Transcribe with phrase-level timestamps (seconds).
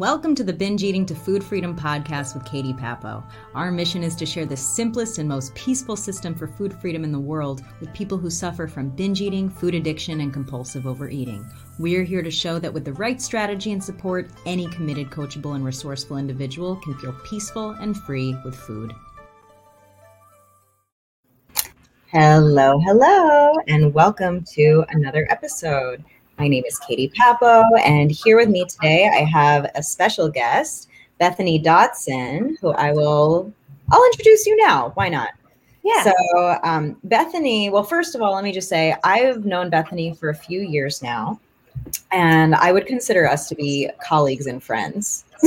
[0.00, 3.22] Welcome to the Binge Eating to Food Freedom podcast with Katie Papo.
[3.54, 7.12] Our mission is to share the simplest and most peaceful system for food freedom in
[7.12, 11.46] the world with people who suffer from binge eating, food addiction, and compulsive overeating.
[11.78, 15.66] We're here to show that with the right strategy and support, any committed, coachable, and
[15.66, 18.94] resourceful individual can feel peaceful and free with food.
[22.06, 26.02] Hello, hello, and welcome to another episode.
[26.40, 30.88] My name is Katie Papo, and here with me today I have a special guest,
[31.18, 33.52] Bethany Dotson, who I will
[33.90, 34.92] I'll introduce you now.
[34.94, 35.32] Why not?
[35.84, 36.02] Yeah.
[36.02, 40.30] So, um, Bethany, well, first of all, let me just say I've known Bethany for
[40.30, 41.38] a few years now,
[42.10, 45.26] and I would consider us to be colleagues and friends.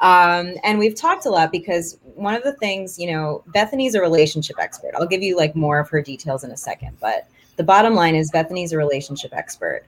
[0.00, 4.00] um, and we've talked a lot because one of the things, you know, Bethany's a
[4.00, 4.90] relationship expert.
[4.96, 7.28] I'll give you like more of her details in a second, but
[7.60, 9.84] the bottom line is Bethany's a relationship expert.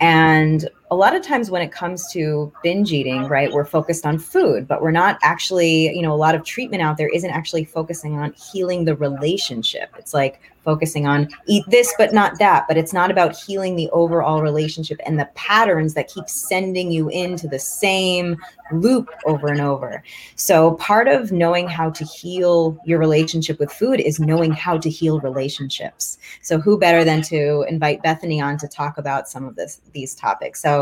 [0.00, 4.18] And a lot of times when it comes to binge eating, right, we're focused on
[4.18, 7.64] food, but we're not actually, you know, a lot of treatment out there isn't actually
[7.64, 9.94] focusing on healing the relationship.
[9.98, 13.88] It's like focusing on eat this but not that but it's not about healing the
[13.90, 18.36] overall relationship and the patterns that keep sending you into the same
[18.72, 20.02] loop over and over.
[20.36, 24.88] So part of knowing how to heal your relationship with food is knowing how to
[24.88, 26.18] heal relationships.
[26.42, 30.14] So who better than to invite bethany on to talk about some of this these
[30.14, 30.62] topics?
[30.62, 30.79] So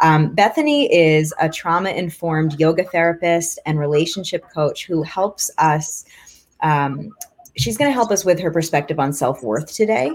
[0.00, 6.04] um, bethany is a trauma informed yoga therapist and relationship coach who helps us
[6.60, 7.12] um,
[7.58, 10.12] she's going to help us with her perspective on self worth today.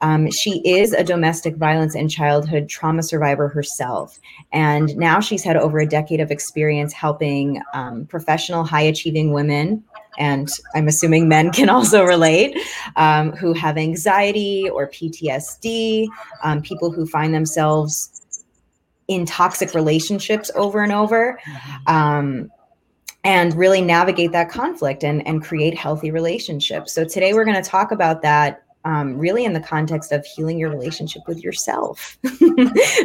[0.00, 4.18] Um, she is a domestic violence and childhood trauma survivor herself.
[4.52, 9.84] And now she's had over a decade of experience helping um, professional, high achieving women.
[10.18, 12.56] And I'm assuming men can also relate,
[12.96, 16.06] um, who have anxiety or PTSD,
[16.42, 18.13] um, people who find themselves
[19.08, 21.38] in toxic relationships over and over.
[21.46, 21.94] Mm-hmm.
[21.94, 22.50] Um,
[23.24, 26.92] and really navigate that conflict and, and create healthy relationships.
[26.92, 30.58] So today we're going to talk about that um, really in the context of healing
[30.58, 32.18] your relationship with yourself.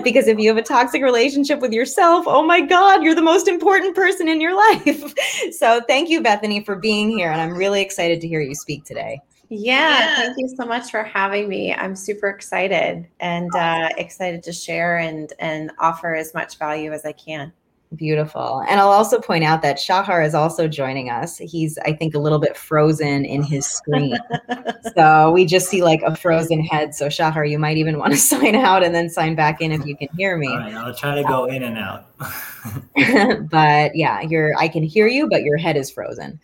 [0.04, 3.48] because if you have a toxic relationship with yourself, oh my God, you're the most
[3.48, 5.14] important person in your life.
[5.58, 7.32] so thank you, Bethany, for being here.
[7.32, 9.22] And I'm really excited to hear you speak today.
[9.50, 10.16] Yeah, yeah.
[10.16, 11.74] thank you so much for having me.
[11.74, 17.04] I'm super excited and uh, excited to share and and offer as much value as
[17.04, 17.52] I can.
[17.96, 18.64] Beautiful.
[18.70, 21.40] And I'll also point out that Shahar is also joining us.
[21.40, 24.16] He's, I think, a little bit frozen in his screen.
[24.96, 26.94] so we just see like a frozen head.
[26.94, 29.84] So, Shahar, you might even want to sign out and then sign back in if
[29.88, 30.50] you can hear me.
[30.50, 32.06] All right, I'll try to go in and out.
[33.50, 36.40] but yeah, you're, I can hear you, but your head is frozen.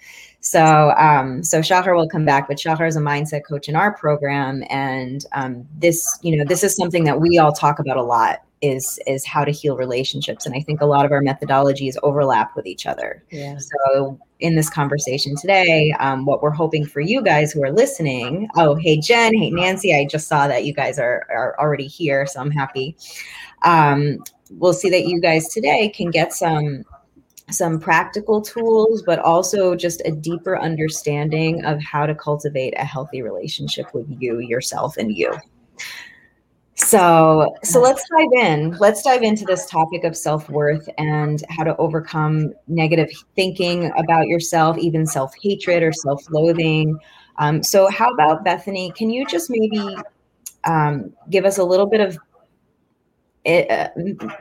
[0.45, 3.91] So, um, so Shahar will come back, but Shahar is a mindset coach in our
[3.91, 8.03] program, and um, this, you know, this is something that we all talk about a
[8.03, 10.45] lot is is how to heal relationships.
[10.45, 13.23] And i think a lot of our methodologies overlap with each other.
[13.31, 13.57] Yeah.
[13.57, 18.47] so in this conversation today um, what we're hoping for you guys who are listening
[18.55, 22.25] oh hey jen hey nancy i just saw that you guys are, are already here
[22.25, 22.95] so i'm happy.
[23.63, 26.85] Um, we'll see that you guys today can get some
[27.51, 33.21] some practical tools but also just a deeper understanding of how to cultivate a healthy
[33.21, 35.31] relationship with you yourself and you
[36.75, 38.71] so, so let's dive in.
[38.79, 44.77] Let's dive into this topic of self-worth and how to overcome negative thinking about yourself,
[44.77, 46.99] even self-hatred or self-loathing.
[47.37, 48.91] Um, so, how about Bethany?
[48.91, 49.97] Can you just maybe
[50.65, 52.17] um, give us a little bit of
[53.45, 53.71] it?
[53.71, 53.89] Uh,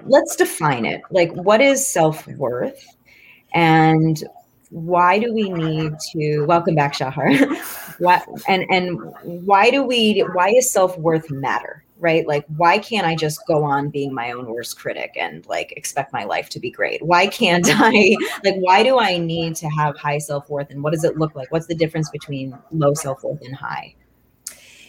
[0.04, 1.02] let's define it.
[1.10, 2.93] Like, what is self-worth,
[3.54, 4.22] and
[4.70, 6.42] why do we need to?
[6.42, 7.32] Welcome back, Shahar.
[7.98, 10.20] what and and why do we?
[10.34, 11.84] Why is self-worth matter?
[12.04, 12.26] right?
[12.26, 16.12] Like, why can't I just go on being my own worst critic and like expect
[16.12, 17.02] my life to be great?
[17.02, 18.14] Why can't I,
[18.44, 20.70] like, why do I need to have high self worth?
[20.70, 21.50] And what does it look like?
[21.50, 23.94] What's the difference between low self worth and high?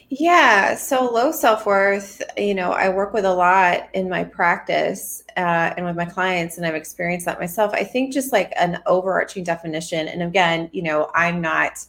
[0.09, 5.23] Yeah, so low self worth, you know, I work with a lot in my practice
[5.35, 7.73] uh, and with my clients, and I've experienced that myself.
[7.73, 11.83] I think just like an overarching definition, and again, you know, I'm not,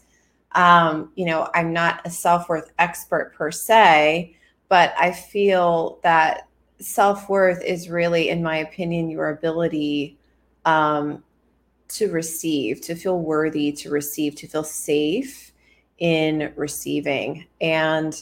[0.52, 4.34] um, you know, I'm not a self worth expert per se,
[4.68, 6.48] but I feel that
[6.80, 10.16] self worth is really, in my opinion, your ability
[10.64, 11.22] um,
[11.88, 15.45] to receive, to feel worthy to receive, to feel safe
[15.98, 17.46] in receiving.
[17.60, 18.20] And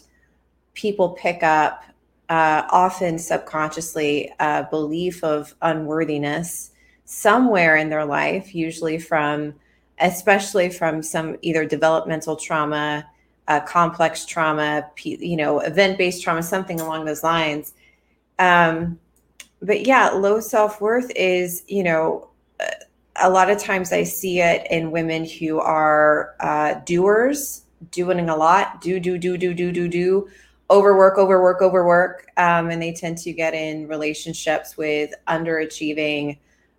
[0.74, 1.84] people pick up
[2.28, 6.70] uh, often subconsciously a belief of unworthiness
[7.04, 9.54] somewhere in their life, usually from,
[10.00, 13.04] especially from some either developmental trauma
[13.48, 17.74] uh, complex trauma, you know, event based trauma, something along those lines.
[18.38, 18.98] Um,
[19.60, 22.28] but yeah, low self worth is, you know,
[23.22, 28.36] a lot of times I see it in women who are uh, doers, doing a
[28.36, 30.28] lot, do, do, do, do, do, do, do,
[30.70, 32.26] overwork, overwork, overwork.
[32.36, 36.38] Um, and they tend to get in relationships with underachieving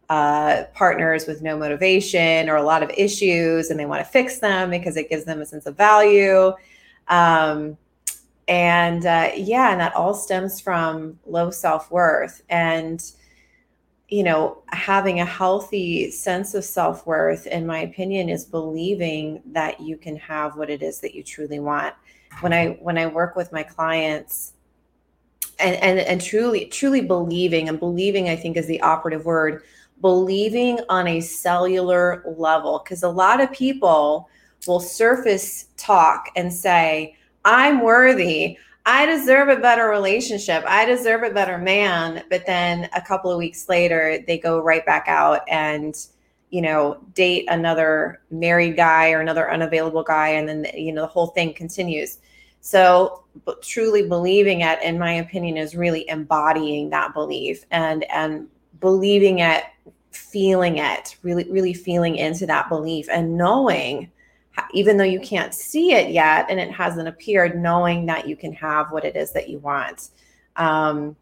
[0.10, 4.40] uh, partners with no motivation or a lot of issues, and they want to fix
[4.40, 6.54] them because it gives them a sense of value.
[7.08, 7.78] Um,
[8.48, 12.44] and uh, yeah, and that all stems from low self worth.
[12.50, 13.04] And
[14.10, 19.80] you know, having a healthy sense of self worth, in my opinion, is believing that
[19.80, 21.96] you can have what it is that you truly want.
[22.42, 24.54] When I when I work with my clients,
[25.60, 29.64] and and and truly truly believing and believing, I think is the operative word.
[30.02, 34.30] Believing on a cellular level, because a lot of people
[34.68, 40.64] will surface talk and say, "I'm worthy." I deserve a better relationship.
[40.68, 42.24] I deserve a better man.
[42.30, 45.96] But then a couple of weeks later, they go right back out and,
[46.52, 50.30] you know, date another married guy or another unavailable guy.
[50.30, 52.20] And then, you know, the whole thing continues.
[52.62, 53.24] So
[53.62, 58.48] truly believing it, in my opinion, is really embodying that belief and, and
[58.80, 59.64] believing it,
[60.12, 64.12] feeling it, really, really feeling into that belief and knowing
[64.74, 68.54] even though you can't see it yet and it hasn't appeared, knowing that you can
[68.54, 70.10] have what it is that you want.
[70.56, 71.16] Um,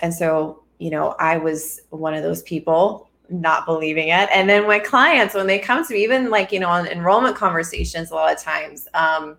[0.00, 4.28] and so, you know, I was one of those people not believing it.
[4.34, 7.36] And then my clients, when they come to me, even like, you know, on enrollment
[7.36, 9.36] conversations, a lot of times, um,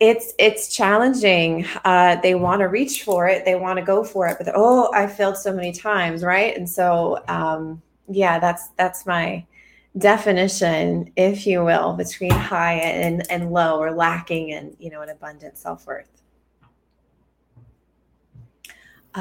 [0.00, 1.66] it's it's challenging.
[1.84, 4.92] Uh, they want to reach for it, they want to go for it, but oh,
[4.92, 6.56] I failed so many times, right?
[6.56, 9.44] And so, um, yeah, that's that's my
[9.96, 15.08] definition, if you will, between high and, and low or lacking and, you know, an
[15.08, 16.08] abundant self-worth.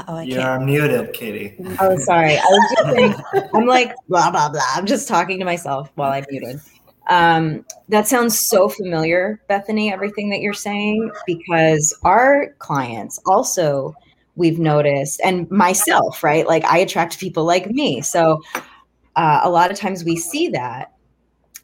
[0.07, 0.65] oh You're can't.
[0.65, 1.55] muted, Katie.
[1.79, 2.37] Oh, sorry.
[2.37, 4.61] I was just saying, I'm like, blah, blah, blah.
[4.75, 6.59] I'm just talking to myself while I'm muted.
[7.09, 13.95] Um, that sounds so familiar, Bethany, everything that you're saying, because our clients also,
[14.35, 16.45] we've noticed, and myself, right?
[16.45, 18.01] Like I attract people like me.
[18.01, 18.41] So
[19.17, 20.93] uh, a lot of times we see that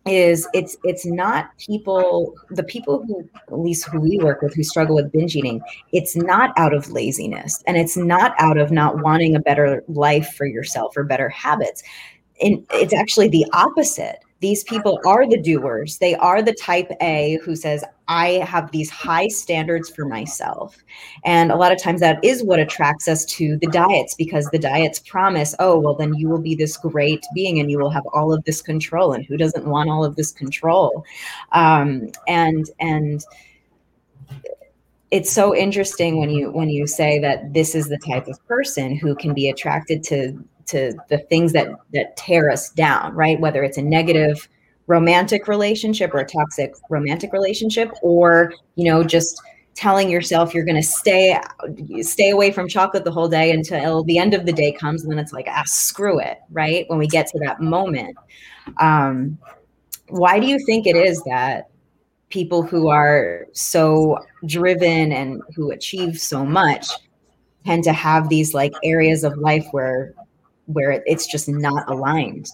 [0.06, 4.62] is it's it's not people the people who at least who we work with who
[4.62, 5.62] struggle with binge eating
[5.94, 10.34] it's not out of laziness and it's not out of not wanting a better life
[10.34, 11.84] for yourself or better habits.
[12.42, 16.00] And it's actually the opposite these people are the doers.
[16.00, 20.76] They are the type A who says, I have these high standards for myself.
[21.24, 24.60] And a lot of times that is what attracts us to the diets because the
[24.60, 28.04] diets promise, oh, well, then you will be this great being and you will have
[28.14, 29.14] all of this control.
[29.14, 31.06] And who doesn't want all of this control?
[31.54, 33.24] Um, and, and,
[35.10, 38.96] it's so interesting when you when you say that this is the type of person
[38.96, 43.40] who can be attracted to to the things that that tear us down right?
[43.40, 44.48] Whether it's a negative
[44.88, 49.42] romantic relationship or a toxic romantic relationship or you know just
[49.76, 51.40] telling yourself you're going to stay
[52.02, 55.12] stay away from chocolate the whole day until the end of the day comes and
[55.12, 56.86] then it's like ah screw it right?
[56.88, 58.18] When we get to that moment.
[58.80, 59.38] Um,
[60.10, 61.70] why do you think it is that
[62.30, 66.88] people who are so driven and who achieve so much
[67.66, 70.14] tend to have these like areas of life where
[70.66, 72.50] where it's just not aligned.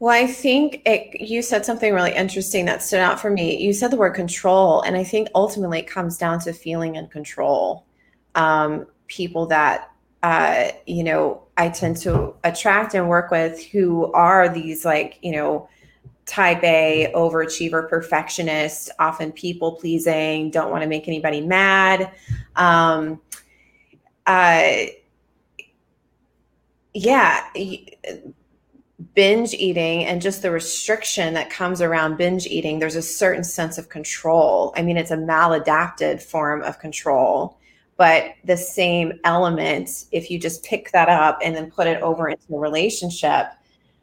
[0.00, 3.56] Well, I think it, you said something really interesting that stood out for me.
[3.56, 7.06] You said the word control, and I think ultimately it comes down to feeling in
[7.08, 7.86] control.
[8.34, 9.90] Um, people that
[10.22, 15.32] uh, you know I tend to attract and work with who are these like you
[15.32, 15.68] know
[16.26, 22.12] type A overachiever, perfectionist, often people pleasing, don't want to make anybody mad.
[22.56, 23.20] Um,
[24.26, 24.86] uh,
[26.94, 27.44] yeah,
[29.14, 33.76] binge eating and just the restriction that comes around binge eating, there's a certain sense
[33.76, 34.72] of control.
[34.76, 37.58] I mean, it's a maladapted form of control,
[37.96, 42.28] but the same element, if you just pick that up and then put it over
[42.28, 43.46] into a relationship,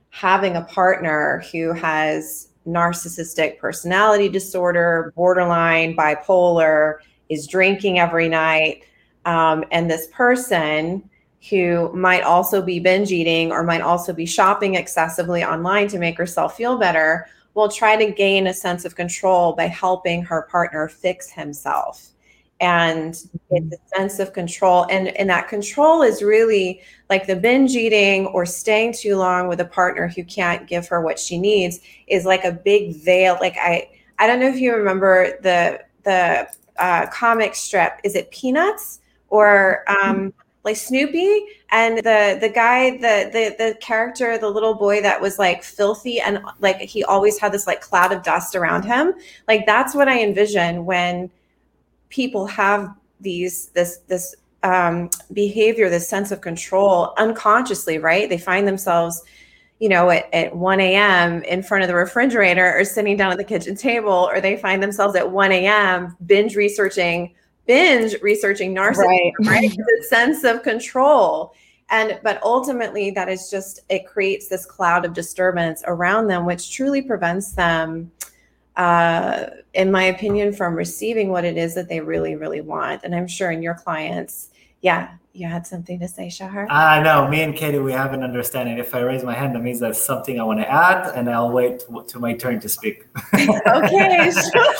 [0.09, 6.97] having a partner who has narcissistic personality disorder, borderline, bipolar,
[7.29, 8.83] is drinking every night,
[9.25, 11.09] um, and this person
[11.49, 16.17] who might also be binge eating or might also be shopping excessively online to make
[16.17, 20.87] herself feel better will try to gain a sense of control by helping her partner
[20.87, 22.09] fix himself.
[22.59, 23.15] And
[23.49, 28.27] it's a sense of control and and that control is really like the binge eating
[28.27, 32.23] or staying too long with a partner who can't give her what she needs is
[32.23, 33.35] like a big veil.
[33.41, 37.99] Like i i don't know if you remember the the uh, comic strip.
[38.03, 38.99] Is it peanuts?
[39.29, 40.31] Or um
[40.63, 45.39] like Snoopy and the the guy the the the character the little boy that was
[45.39, 49.13] like filthy and like he always had this like cloud of dust around him
[49.47, 51.31] like that's what I envision when
[52.09, 58.67] people have these this this um, behavior this sense of control unconsciously right they find
[58.67, 59.23] themselves
[59.81, 61.41] you know, at, at 1 a.m.
[61.41, 64.81] in front of the refrigerator or sitting down at the kitchen table, or they find
[64.81, 66.15] themselves at 1 a.m.
[66.27, 67.33] binge researching,
[67.67, 69.33] binge researching narcissism, right?
[69.41, 69.71] right?
[69.71, 71.53] the sense of control.
[71.89, 76.71] And but ultimately that is just it creates this cloud of disturbance around them, which
[76.71, 78.11] truly prevents them
[78.77, 83.01] uh, in my opinion, from receiving what it is that they really, really want.
[83.03, 84.49] And I'm sure in your clients,
[84.81, 86.67] yeah, you had something to say, Shahar?
[86.69, 87.27] I uh, know.
[87.27, 88.77] Me and Katie, we have an understanding.
[88.77, 91.51] If I raise my hand, that means that's something I want to add, and I'll
[91.51, 93.05] wait to, to my turn to speak.
[93.33, 94.73] okay, sure.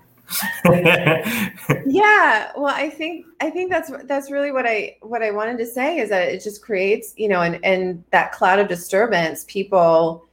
[1.86, 5.66] yeah well i think i think that's that's really what i what i wanted to
[5.66, 10.26] say is that it just creates you know and and that cloud of disturbance people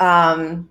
[0.00, 0.68] um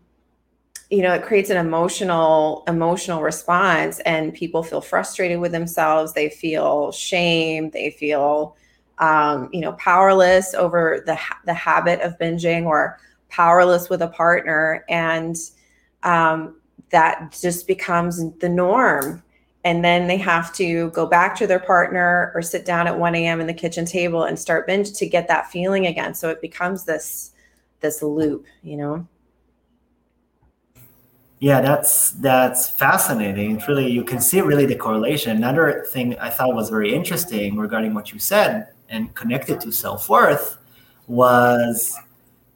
[0.90, 6.14] you know it creates an emotional emotional response and people feel frustrated with themselves.
[6.14, 7.70] They feel shame.
[7.72, 8.56] They feel
[9.00, 13.00] um, you know powerless over the the habit of binging or
[13.30, 14.86] powerless with a partner.
[14.88, 15.36] And
[16.04, 16.62] um,
[16.92, 19.22] that just becomes the norm
[19.64, 23.16] and then they have to go back to their partner or sit down at 1
[23.16, 26.42] a.m in the kitchen table and start binge to get that feeling again so it
[26.42, 27.32] becomes this
[27.82, 29.08] this loop you know
[31.40, 33.58] yeah, that's that's fascinating.
[33.58, 35.36] It's really you can see really the correlation.
[35.36, 40.10] Another thing I thought was very interesting regarding what you said and connected to self
[40.10, 40.58] worth
[41.08, 41.98] was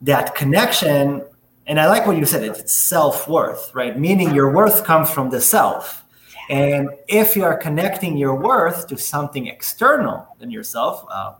[0.02, 1.24] that connection.
[1.70, 2.44] And I like what you said.
[2.44, 3.98] It's self worth, right?
[3.98, 6.04] Meaning your worth comes from the self.
[6.50, 11.34] And if you are connecting your worth to something external than yourself, uh,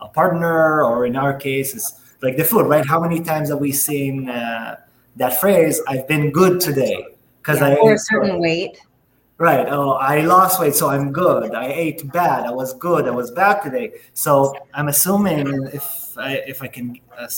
[0.00, 2.84] a partner, or in our case, is like the food, right?
[2.84, 4.28] How many times have we seen?
[4.28, 4.76] Uh,
[5.14, 7.06] that phrase, I've been good today.
[7.38, 8.80] Because yeah, I or a certain weight.
[9.38, 9.68] Right.
[9.68, 11.54] Oh, I lost weight, so I'm good.
[11.54, 12.44] I ate bad.
[12.44, 13.06] I was good.
[13.06, 13.92] I was bad today.
[14.14, 17.28] So I'm assuming if I if I can uh,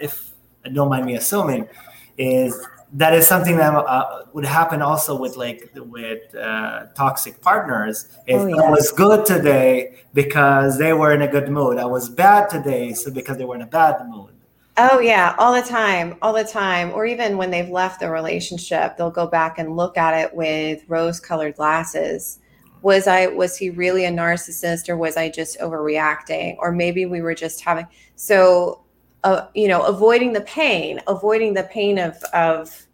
[0.00, 0.33] if I
[0.72, 1.68] don't mind me assuming,
[2.16, 8.08] is that is something that uh, would happen also with like with uh, toxic partners.
[8.26, 8.56] If oh, yeah.
[8.56, 12.92] I was good today because they were in a good mood, I was bad today,
[12.94, 14.30] so because they were in a bad mood.
[14.76, 16.92] Oh yeah, all the time, all the time.
[16.92, 20.82] Or even when they've left the relationship, they'll go back and look at it with
[20.88, 22.38] rose-colored glasses.
[22.82, 26.56] Was I was he really a narcissist or was I just overreacting?
[26.58, 28.83] Or maybe we were just having so
[29.24, 32.86] uh, you know, avoiding the pain, avoiding the pain of of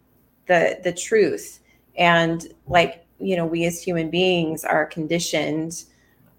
[0.47, 1.59] the the truth.
[1.97, 5.83] And like, you know, we as human beings are conditioned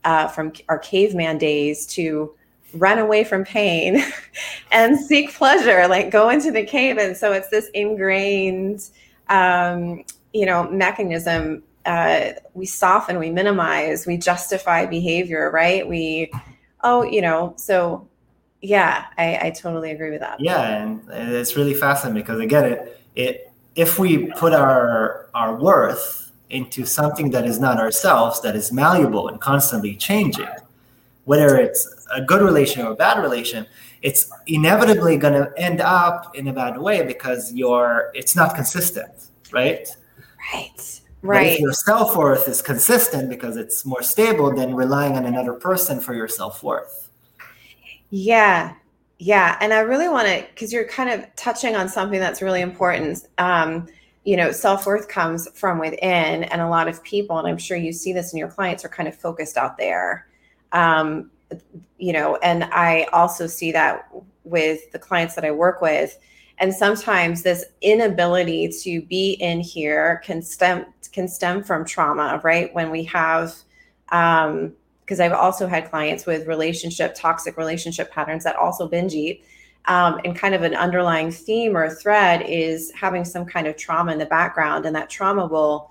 [0.04, 2.34] uh, from our caveman days to
[2.74, 4.02] run away from pain
[4.72, 6.96] and seek pleasure, like go into the cave.
[6.96, 8.88] And so it's this ingrained,
[9.28, 11.62] um, you know, mechanism.
[11.84, 15.86] Uh, we soften, we minimize, we justify behavior, right?
[15.86, 16.30] We,
[16.82, 18.08] oh, you know, so
[18.62, 20.40] yeah, I, I totally agree with that.
[20.40, 26.30] Yeah, and it's really fascinating because again, it it if we put our our worth
[26.50, 30.48] into something that is not ourselves, that is malleable and constantly changing,
[31.24, 33.66] whether it's a good relation or a bad relation,
[34.02, 39.28] it's inevitably going to end up in a bad way because you're it's not consistent,
[39.50, 39.88] right?
[40.54, 41.00] Right.
[41.24, 41.44] Right.
[41.44, 45.52] But if your self worth is consistent because it's more stable than relying on another
[45.54, 47.08] person for your self worth.
[48.14, 48.74] Yeah.
[49.18, 49.56] Yeah.
[49.60, 53.26] And I really want to, because you're kind of touching on something that's really important.
[53.38, 53.88] Um,
[54.24, 57.76] you know, self worth comes from within, and a lot of people, and I'm sure
[57.76, 60.28] you see this in your clients, are kind of focused out there.
[60.72, 61.30] Um,
[61.98, 64.08] you know, and I also see that
[64.44, 66.18] with the clients that I work with.
[66.58, 72.72] And sometimes this inability to be in here can stem can stem from trauma, right?
[72.74, 73.54] When we have
[74.10, 79.44] um because I've also had clients with relationship toxic relationship patterns that also binge eat.
[79.86, 84.12] Um, and kind of an underlying theme or thread is having some kind of trauma
[84.12, 85.90] in the background, and that trauma will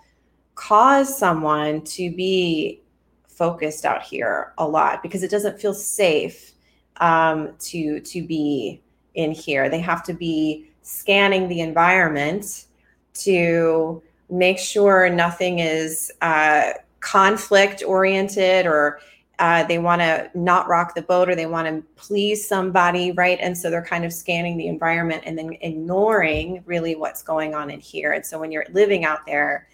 [0.55, 2.81] cause someone to be
[3.27, 6.53] focused out here a lot because it doesn't feel safe
[6.97, 8.81] um, to to be
[9.15, 9.69] in here.
[9.69, 12.65] They have to be scanning the environment
[13.13, 18.99] to make sure nothing is uh, conflict oriented or
[19.39, 23.39] uh, they want to not rock the boat or they want to please somebody, right?
[23.41, 27.71] And so they're kind of scanning the environment and then ignoring really what's going on
[27.71, 28.11] in here.
[28.11, 29.67] And so when you're living out there,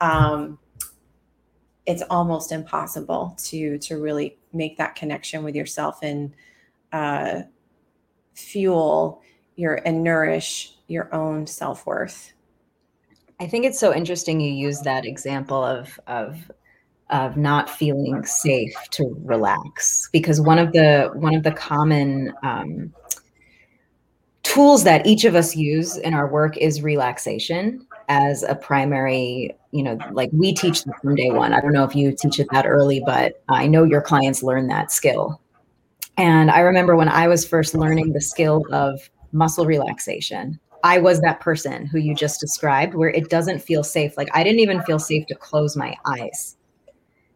[0.00, 0.58] um,
[1.88, 6.34] it's almost impossible to to really make that connection with yourself and
[6.92, 7.40] uh,
[8.34, 9.22] fuel
[9.56, 12.32] your and nourish your own self-worth
[13.40, 16.50] i think it's so interesting you use that example of of
[17.10, 22.92] of not feeling safe to relax because one of the one of the common um,
[24.42, 29.82] tools that each of us use in our work is relaxation as a primary you
[29.82, 31.52] know like we teach from day one.
[31.52, 34.66] I don't know if you teach it that early but i know your clients learn
[34.68, 35.40] that skill.
[36.16, 41.20] And i remember when i was first learning the skill of muscle relaxation i was
[41.20, 44.16] that person who you just described where it doesn't feel safe.
[44.16, 46.56] Like i didn't even feel safe to close my eyes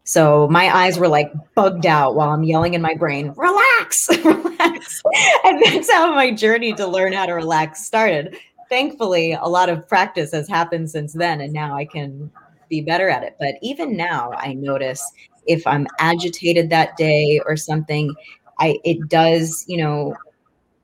[0.03, 5.01] so my eyes were like bugged out while I'm yelling in my brain, relax, relax.
[5.45, 8.37] and that's how my journey to learn how to relax started.
[8.69, 12.29] Thankfully, a lot of practice has happened since then, and now I can
[12.69, 13.37] be better at it.
[13.39, 15.01] But even now, I notice
[15.47, 18.13] if I'm agitated that day or something,
[18.59, 20.15] I it does, you know,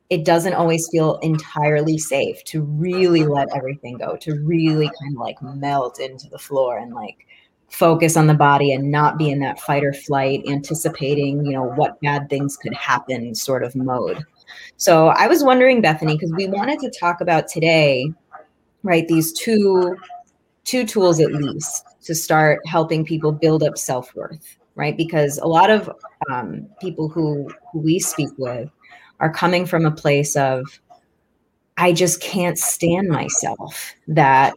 [0.10, 5.20] it doesn't always feel entirely safe to really let everything go, to really kind of
[5.20, 7.28] like melt into the floor and like
[7.70, 11.64] focus on the body and not be in that fight or flight anticipating you know
[11.64, 14.24] what bad things could happen sort of mode.
[14.78, 18.12] So i was wondering bethany because we wanted to talk about today
[18.84, 19.96] right these two
[20.64, 24.96] two tools at least to start helping people build up self-worth right?
[24.96, 25.92] Because a lot of
[26.32, 28.70] um, people who, who we speak with
[29.20, 30.80] are coming from a place of
[31.78, 34.54] i just can't stand myself that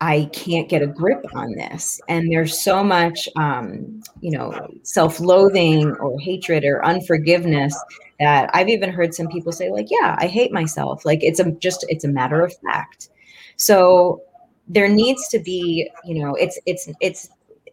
[0.00, 2.00] I can't get a grip on this.
[2.08, 4.52] And there's so much, um, you know,
[4.82, 7.78] self loathing or hatred or unforgiveness
[8.18, 11.04] that I've even heard some people say, like, yeah, I hate myself.
[11.04, 13.10] Like it's a just, it's a matter of fact.
[13.56, 14.22] So
[14.68, 17.28] there needs to be, you know, it's, it's, it's,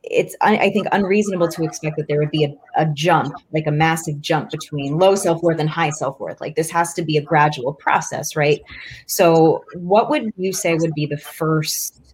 [0.10, 3.72] it's I think unreasonable to expect that there would be a, a jump, like a
[3.72, 6.39] massive jump between low self worth and high self worth.
[6.39, 8.61] Like this has to be a gradual process, right?
[9.05, 12.06] So, what would you say would be the first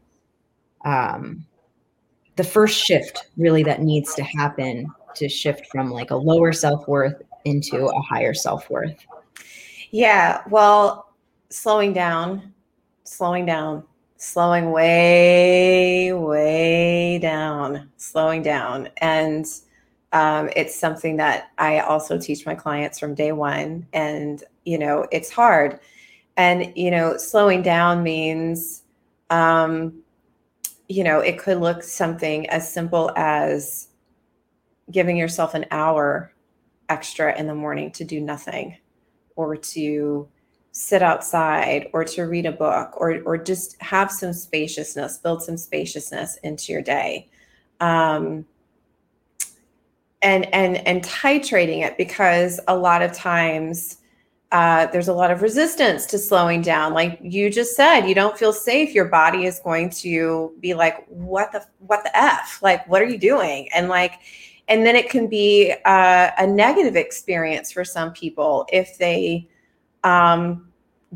[0.83, 1.45] um,
[2.35, 7.21] the first shift really that needs to happen to shift from like a lower self-worth
[7.45, 9.05] into a higher self-worth.
[9.91, 11.13] Yeah well
[11.49, 12.53] slowing down
[13.03, 13.83] slowing down
[14.17, 18.89] slowing way way down slowing down.
[18.97, 19.45] And
[20.13, 25.07] um, it's something that i also teach my clients from day one and you know
[25.11, 25.79] it's hard.
[26.37, 28.83] And you know slowing down means
[29.29, 30.02] um,
[30.87, 33.87] you know, it could look something as simple as
[34.91, 36.33] giving yourself an hour
[36.89, 38.77] extra in the morning to do nothing
[39.35, 40.27] or to
[40.71, 45.57] sit outside or to read a book or or just have some spaciousness build some
[45.57, 47.29] spaciousness into your day.
[47.79, 48.45] Um,
[50.21, 53.97] and and and titrating it because a lot of times
[54.53, 56.93] uh, there's a lot of resistance to slowing down.
[56.93, 58.93] Like you just said, you don't feel safe.
[58.93, 62.59] Your body is going to be like, "What the what the f?
[62.61, 64.19] Like, what are you doing?" And like,
[64.67, 69.49] and then it can be uh, a negative experience for some people if they
[70.03, 70.67] um,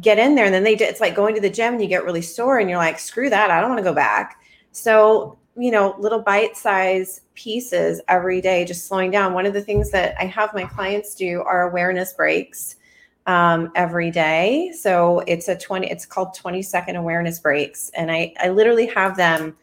[0.02, 2.06] get in there and then they it's like going to the gym and you get
[2.06, 3.52] really sore and you're like, "Screw that!
[3.52, 8.66] I don't want to go back." So you know, little bite size pieces every day,
[8.66, 9.34] just slowing down.
[9.34, 12.78] One of the things that I have my clients do are awareness breaks
[13.28, 14.72] um, every day.
[14.74, 17.92] So it's a 20, it's called 20 second awareness breaks.
[17.96, 19.56] And I, I literally have them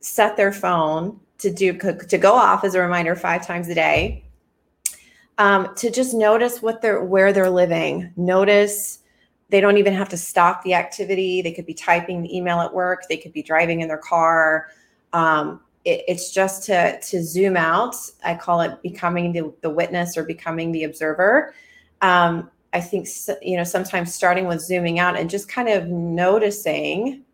[0.00, 4.24] set their phone to do, to go off as a reminder five times a day.
[5.38, 8.10] Um, to just notice what they're, where they're living.
[8.16, 9.00] Notice
[9.50, 11.42] they don't even have to stop the activity.
[11.42, 13.02] They could be typing the email at work.
[13.08, 14.68] They could be driving in their car.
[15.12, 17.94] Um, it, it's just to to zoom out.
[18.24, 21.54] I call it becoming the, the witness or becoming the observer.
[22.00, 23.08] Um, I think
[23.42, 27.24] you know sometimes starting with zooming out and just kind of noticing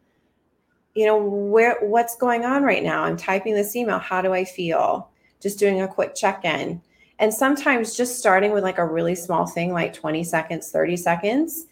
[0.95, 3.05] you know where what's going on right now.
[3.05, 3.99] I'm typing this email.
[3.99, 5.11] How do i feel?
[5.41, 6.81] Just doing a quick check-in.
[7.19, 11.67] And sometimes just starting with like a really small thing like 20 seconds 30 seconds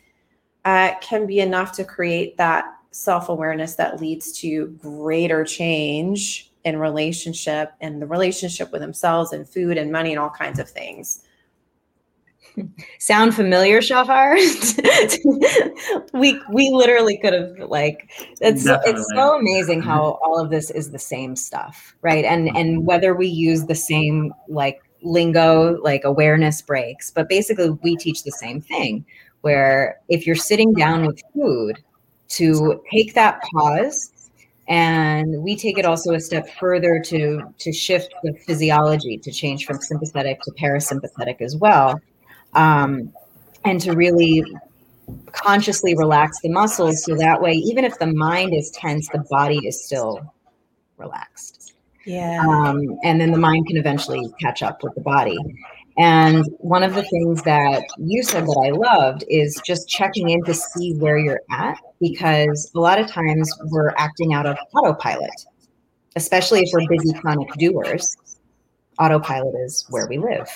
[0.64, 7.72] uh, can be enough to create that self-awareness that leads to greater change in relationship
[7.80, 11.22] and the relationship with themselves and food and money and all kinds of things
[12.98, 14.34] Sound familiar, Shahar?
[16.12, 18.10] we we literally could have like
[18.40, 19.00] it's Definitely.
[19.00, 20.22] it's so amazing how mm-hmm.
[20.24, 22.24] all of this is the same stuff, right?
[22.24, 22.56] And mm-hmm.
[22.56, 28.24] and whether we use the same like lingo, like awareness breaks, but basically we teach
[28.24, 29.04] the same thing.
[29.42, 31.82] Where if you're sitting down with food,
[32.30, 34.12] to take that pause
[34.68, 39.66] and we take it also a step further to to shift the physiology to change
[39.66, 42.00] from sympathetic to parasympathetic as well
[42.54, 43.12] um,
[43.64, 44.44] and to really
[45.32, 49.58] consciously relax the muscles so that way even if the mind is tense the body
[49.66, 50.20] is still
[50.96, 51.74] relaxed.
[52.06, 52.44] Yeah.
[52.46, 55.38] Um, and then the mind can eventually catch up with the body.
[55.98, 60.42] And one of the things that you said that I loved is just checking in
[60.44, 65.44] to see where you're at, because a lot of times we're acting out of autopilot,
[66.16, 68.16] especially if we're busy chronic doers.
[69.00, 70.46] Autopilot is where we live.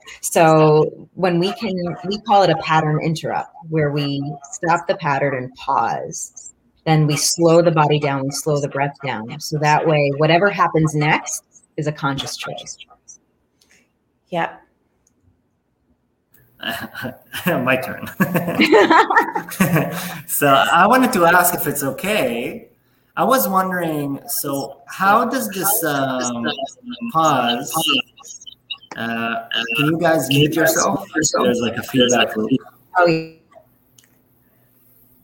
[0.20, 1.74] so when we can,
[2.06, 6.54] we call it a pattern interrupt, where we stop the pattern and pause.
[6.84, 9.40] Then we slow the body down, we slow the breath down.
[9.40, 11.42] So that way, whatever happens next
[11.76, 12.78] is a conscious choice.
[14.28, 14.56] Yeah.
[17.46, 18.06] My turn.
[20.26, 22.68] so I wanted to ask if it's okay.
[23.16, 26.46] I was wondering, so how does this um,
[27.12, 27.72] pause?
[28.94, 31.08] Uh, can you guys mute yourself?
[31.14, 32.50] There's like a feedback loop.
[32.98, 33.32] Oh,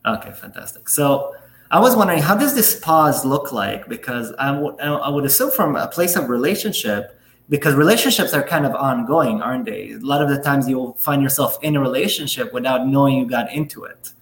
[0.07, 0.89] okay, fantastic.
[0.89, 1.35] So
[1.71, 3.89] I was wondering, how does this pause look like?
[3.89, 7.19] Because I would assume from a place of relationship,
[7.51, 9.93] because relationships are kind of ongoing, aren't they?
[9.93, 13.53] A lot of the times you'll find yourself in a relationship without knowing you got
[13.53, 14.13] into it,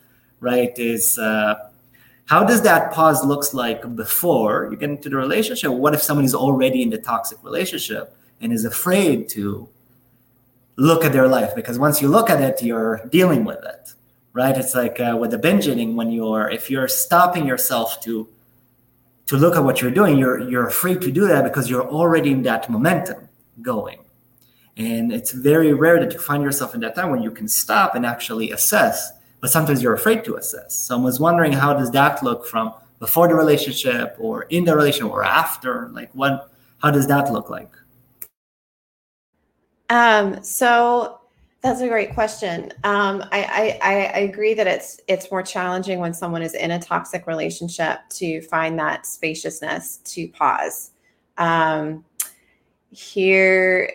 [0.40, 0.76] right?
[0.76, 1.68] Is uh,
[2.30, 5.72] how does that pause looks like before you get into the relationship?
[5.72, 9.68] What if someone is already in the toxic relationship and is afraid to
[10.76, 11.56] look at their life?
[11.56, 13.94] Because once you look at it, you're dealing with it,
[14.32, 14.56] right?
[14.56, 18.28] It's like uh, with the binge eating when you're if you're stopping yourself to
[19.26, 22.30] to look at what you're doing, you're you're afraid to do that because you're already
[22.30, 23.28] in that momentum
[23.60, 23.98] going.
[24.76, 27.96] And it's very rare that you find yourself in that time when you can stop
[27.96, 29.10] and actually assess,
[29.40, 30.74] but sometimes you're afraid to assess.
[30.74, 34.76] So I was wondering how does that look from before the relationship or in the
[34.76, 35.88] relationship or after?
[35.92, 37.70] Like what how does that look like?
[39.88, 41.20] Um, so
[41.62, 42.72] that's a great question.
[42.84, 46.78] Um, I, I, I agree that it's it's more challenging when someone is in a
[46.78, 50.92] toxic relationship to find that spaciousness to pause.
[51.36, 52.04] Um,
[52.90, 53.92] here,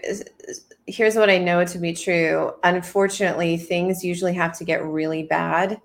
[0.87, 2.53] here's what I know to be true.
[2.63, 5.81] Unfortunately, things usually have to get really bad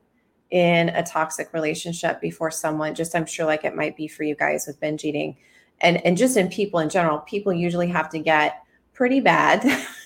[0.50, 2.94] in a toxic relationship before someone.
[2.94, 5.36] Just I'm sure, like it might be for you guys with binge eating,
[5.80, 9.64] and and just in people in general, people usually have to get pretty bad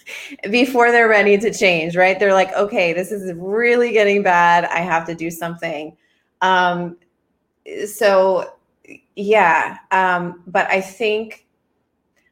[0.50, 2.20] before they're ready to change, right?
[2.20, 4.64] They're like, okay, this is really getting bad.
[4.66, 5.96] I have to do something.
[6.42, 6.96] Um,
[7.86, 8.52] so
[9.16, 11.43] yeah, um, but I think,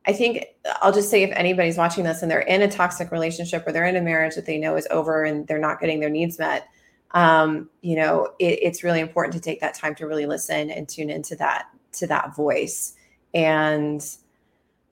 [0.06, 0.46] I think
[0.80, 3.84] I'll just say if anybody's watching this and they're in a toxic relationship or they're
[3.84, 6.68] in a marriage that they know is over and they're not getting their needs met,
[7.12, 10.88] um, you know, it, it's really important to take that time to really listen and
[10.88, 12.94] tune into that to that voice.
[13.34, 14.04] And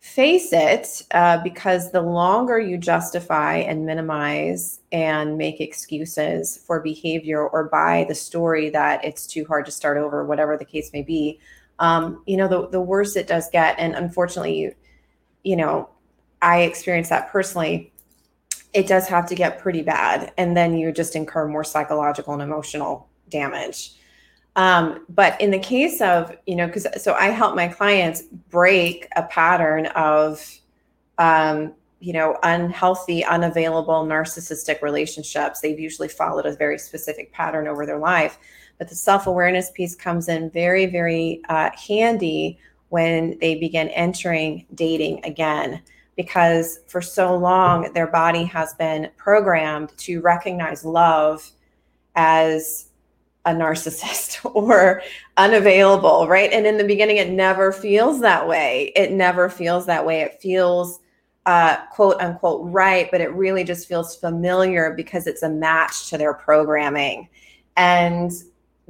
[0.00, 7.46] face it uh, because the longer you justify and minimize and make excuses for behavior
[7.46, 11.02] or buy the story that it's too hard to start over whatever the case may
[11.02, 11.38] be
[11.80, 13.74] um, you know the, the worse it does get.
[13.78, 14.74] And unfortunately you,
[15.42, 15.88] you know
[16.42, 17.92] i experienced that personally
[18.72, 22.42] it does have to get pretty bad and then you just incur more psychological and
[22.42, 23.94] emotional damage
[24.56, 29.08] um, but in the case of, you know, because so I help my clients break
[29.16, 30.44] a pattern of,
[31.18, 35.60] um, you know, unhealthy, unavailable, narcissistic relationships.
[35.60, 38.38] They've usually followed a very specific pattern over their life.
[38.78, 42.58] But the self awareness piece comes in very, very uh, handy
[42.90, 45.82] when they begin entering dating again.
[46.16, 51.50] Because for so long, their body has been programmed to recognize love
[52.14, 52.90] as
[53.46, 55.02] a narcissist or
[55.36, 56.52] unavailable, right?
[56.52, 58.92] And in the beginning, it never feels that way.
[58.94, 60.20] It never feels that way.
[60.20, 61.00] It feels
[61.46, 66.18] uh, quote unquote right, but it really just feels familiar because it's a match to
[66.18, 67.28] their programming.
[67.76, 68.30] And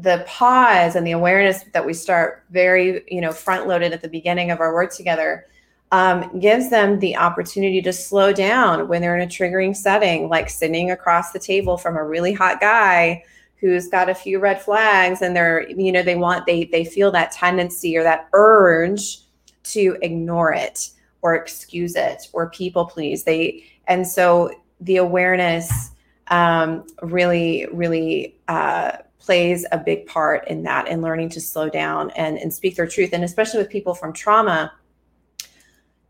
[0.01, 4.09] the pause and the awareness that we start very, you know, front loaded at the
[4.09, 5.47] beginning of our work together
[5.93, 10.49] um, gives them the opportunity to slow down when they're in a triggering setting, like
[10.49, 13.23] sitting across the table from a really hot guy
[13.57, 17.11] who's got a few red flags and they're you know they want they they feel
[17.11, 19.19] that tendency or that urge
[19.63, 20.89] to ignore it
[21.21, 23.25] or excuse it or people please.
[23.25, 25.91] They and so the awareness
[26.29, 32.11] um, really really uh, plays a big part in that in learning to slow down
[32.13, 34.73] and and speak their truth and especially with people from trauma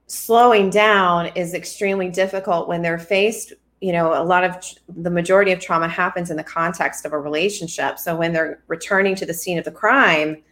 [0.07, 4.57] slowing down is extremely difficult when they're faced you know a lot of
[4.89, 9.15] the majority of trauma happens in the context of a relationship so when they're returning
[9.15, 10.43] to the scene of the crime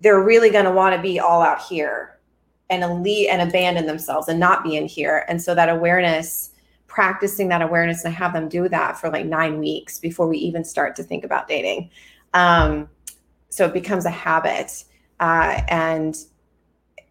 [0.00, 2.18] they're really going to want to be all out here
[2.70, 5.24] and elite and abandon themselves and not be in here.
[5.28, 6.50] And so that awareness,
[6.98, 10.64] practicing that awareness and have them do that for like nine weeks before we even
[10.64, 11.88] start to think about dating.
[12.34, 12.88] Um,
[13.50, 14.82] so it becomes a habit.
[15.20, 16.16] Uh, and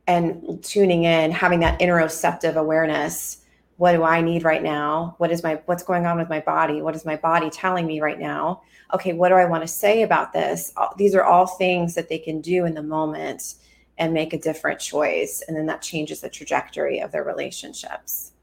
[0.05, 3.45] and tuning in, having that interoceptive awareness.
[3.77, 5.15] What do I need right now?
[5.19, 6.81] What is my what's going on with my body?
[6.81, 8.63] What is my body telling me right now?
[8.93, 10.73] Okay, what do I want to say about this?
[10.97, 13.55] These are all things that they can do in the moment
[13.97, 15.41] and make a different choice.
[15.47, 18.33] And then that changes the trajectory of their relationships.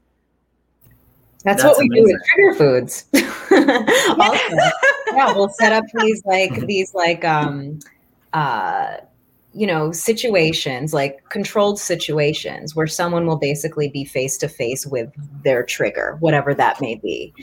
[1.45, 2.07] That's, That's what we amazing.
[2.07, 3.05] do with trigger foods.
[4.19, 4.55] also,
[5.13, 7.79] yeah, we'll set up these like these like um
[8.33, 8.97] uh
[9.55, 15.09] you know situations like controlled situations where someone will basically be face to face with
[15.43, 17.33] their trigger whatever that may be.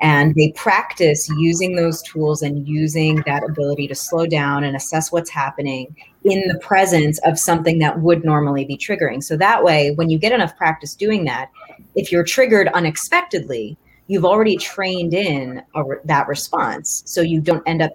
[0.00, 5.10] And they practice using those tools and using that ability to slow down and assess
[5.10, 9.22] what's happening in the presence of something that would normally be triggering.
[9.22, 11.50] So that way when you get enough practice doing that
[11.94, 17.02] if you're triggered unexpectedly you've already trained in a, that response.
[17.06, 17.92] So you don't end up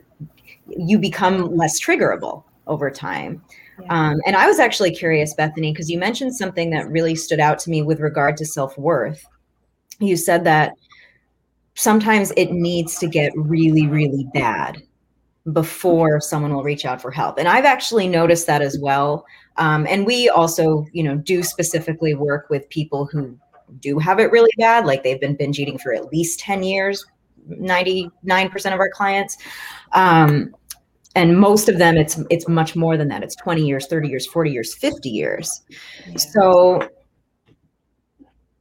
[0.67, 3.41] you become less triggerable over time
[3.89, 7.59] um, and I was actually curious, Bethany, because you mentioned something that really stood out
[7.59, 9.25] to me with regard to self worth.
[9.99, 10.73] You said that
[11.75, 14.81] sometimes it needs to get really, really bad
[15.53, 17.37] before someone will reach out for help.
[17.37, 19.25] And I've actually noticed that as well.
[19.57, 23.37] Um, and we also, you know, do specifically work with people who
[23.79, 27.05] do have it really bad, like they've been binge eating for at least 10 years,
[27.49, 28.11] 99%
[28.73, 29.37] of our clients.
[29.93, 30.53] Um,
[31.17, 33.23] and most of them it's it's much more than that.
[33.23, 35.61] It's 20 years 30 years 40 years 50 years.
[36.15, 36.87] So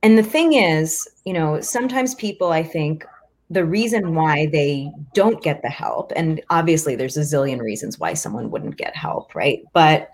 [0.03, 3.05] and the thing is you know sometimes people i think
[3.51, 8.15] the reason why they don't get the help and obviously there's a zillion reasons why
[8.15, 9.63] someone wouldn't get help right?
[9.73, 10.11] But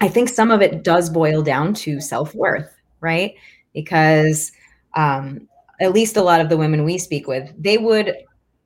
[0.00, 3.34] i think some of it does boil down to self-worth right?
[3.72, 4.52] Because
[4.94, 5.48] um,
[5.80, 8.14] at least a lot of the women we speak with they would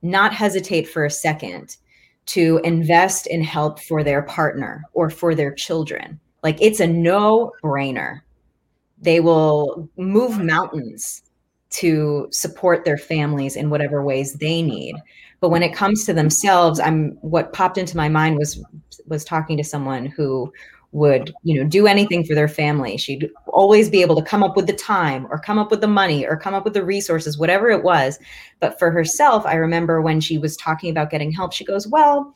[0.02, 1.76] not hesitate for a second
[2.26, 6.18] to invest in help for their partner or for their children.
[6.42, 8.20] Like it's a no brainer.
[9.00, 11.22] They will move mountains
[11.70, 14.94] to support their families in whatever ways they need.
[15.40, 18.62] But when it comes to themselves, I'm what popped into my mind was
[19.06, 20.52] was talking to someone who
[20.94, 22.96] would you know do anything for their family.
[22.96, 25.88] She'd always be able to come up with the time or come up with the
[25.88, 28.18] money or come up with the resources whatever it was.
[28.60, 32.32] But for herself i remember when she was talking about getting help she goes well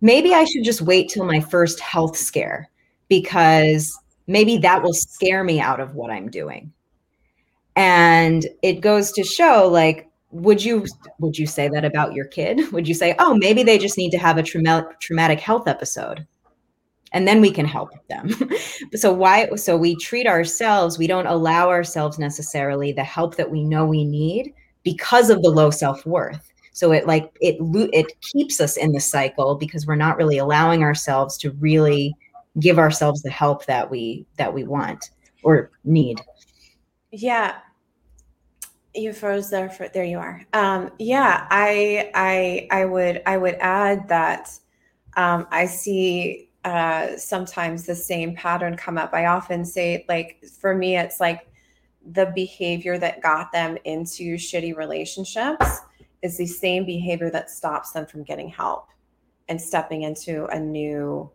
[0.00, 2.68] maybe i should just wait till my first health scare
[3.08, 3.96] because
[4.26, 6.72] maybe that will scare me out of what i'm doing.
[7.76, 10.84] And it goes to show like would you
[11.20, 12.72] would you say that about your kid?
[12.72, 16.26] Would you say oh maybe they just need to have a traumatic traumatic health episode
[17.12, 18.30] and then we can help them.
[18.94, 23.62] So why so we treat ourselves we don't allow ourselves necessarily the help that we
[23.62, 26.52] know we need because of the low self-worth.
[26.72, 27.56] So it like it
[27.92, 32.14] it keeps us in the cycle because we're not really allowing ourselves to really
[32.58, 35.10] give ourselves the help that we that we want
[35.42, 36.20] or need.
[37.12, 37.58] Yeah.
[38.94, 40.44] You froze there for there you are.
[40.52, 44.50] Um yeah i i i would i would add that
[45.16, 49.14] um i see uh, sometimes the same pattern come up.
[49.14, 51.48] I often say, like, for me, it's like
[52.12, 55.80] the behavior that got them into shitty relationships
[56.22, 58.88] is the same behavior that stops them from getting help
[59.48, 61.30] and stepping into a new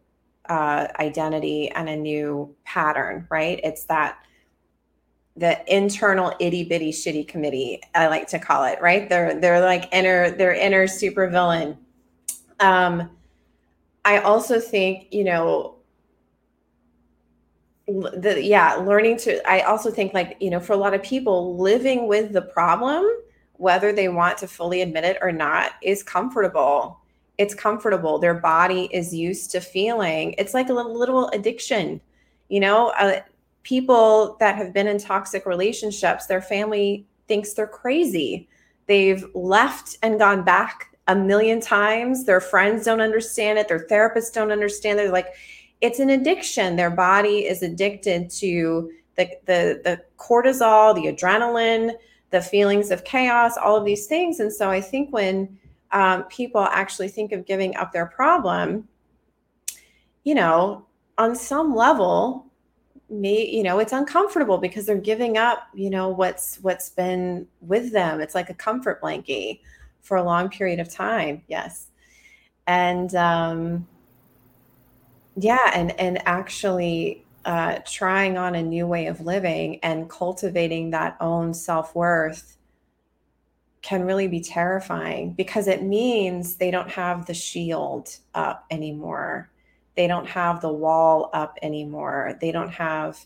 [0.47, 3.59] uh, identity and a new pattern, right?
[3.63, 4.19] It's that
[5.35, 9.09] the internal itty bitty shitty committee, I like to call it, right?
[9.09, 11.77] They're they're like inner, they're inner super villain.
[12.59, 13.09] Um,
[14.05, 15.75] I also think, you know,
[17.87, 21.57] the yeah, learning to I also think like, you know, for a lot of people
[21.57, 23.05] living with the problem,
[23.53, 26.99] whether they want to fully admit it or not, is comfortable.
[27.37, 28.17] It's comfortable.
[28.17, 30.35] Their body is used to feeling.
[30.37, 31.99] It's like a little, addiction.
[32.49, 33.21] You know, uh,
[33.63, 38.47] people that have been in toxic relationships, their family thinks they're crazy.
[38.87, 42.25] They've left and gone back a million times.
[42.25, 43.67] Their friends don't understand it.
[43.67, 44.97] Their therapists don't understand.
[44.97, 45.33] They're like,
[45.81, 46.75] it's an addiction.
[46.75, 51.93] Their body is addicted to the, the, the cortisol, the adrenaline,
[52.31, 54.39] the feelings of chaos, all of these things.
[54.39, 55.57] And so I think when
[55.91, 58.87] um, people actually think of giving up their problem,
[60.23, 60.85] you know,
[61.17, 62.47] on some level,
[63.09, 67.91] me, you know, it's uncomfortable because they're giving up, you know, what's what's been with
[67.91, 68.19] them.
[68.19, 69.59] It's like a comfort blanket
[70.05, 71.43] for a long period of time.
[71.47, 71.89] Yes.
[72.67, 73.87] And um,
[75.35, 81.15] yeah and and actually uh, trying on a new way of living and cultivating that
[81.21, 82.57] own self-worth
[83.83, 89.51] can really be terrifying because it means they don't have the shield up anymore
[89.95, 93.19] they don't have the wall up anymore they don't have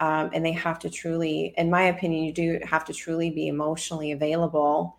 [0.00, 3.46] um, and they have to truly in my opinion you do have to truly be
[3.46, 4.96] emotionally available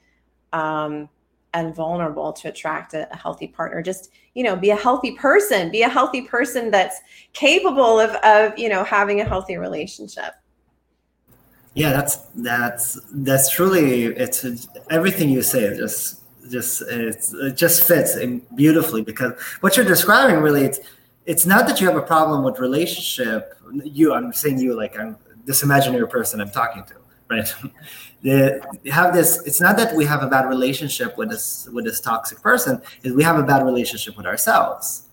[0.55, 1.09] um,
[1.53, 3.81] and vulnerable to attract a, a, healthy partner.
[3.81, 5.69] Just you know be a healthy person.
[5.69, 6.99] Be a healthy person that's
[7.33, 10.33] capable of of you know having a healthy relationship.
[11.73, 14.45] Yeah that's that's that's truly it's
[14.89, 18.17] everything you say just just it just fits
[18.55, 20.79] beautifully because what you're describing really it's
[21.25, 23.57] it's not that you have a problem with relationship.
[23.83, 26.93] You i'm saying you like i'm this imaginary person i'm talking to
[27.29, 27.53] right
[28.25, 28.59] they
[28.89, 32.41] have this it's not that we have a bad relationship with this with this toxic
[32.41, 35.03] person is we have a bad relationship with ourselves.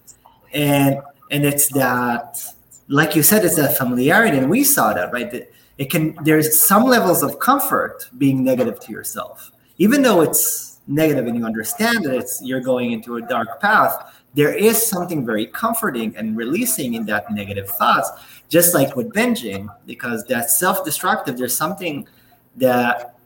[0.54, 0.98] And
[1.30, 2.42] and it's that
[2.88, 5.46] like you said it's that familiarity and we saw that right?
[5.76, 9.52] It can there's some levels of comfort being negative to yourself.
[9.76, 13.94] Even though it's negative and you understand that it's you're going into a dark path
[14.34, 18.10] there is something very comforting and releasing in that negative thoughts
[18.48, 21.36] just like with binging because that's self-destructive.
[21.38, 22.06] There's something
[22.56, 23.16] that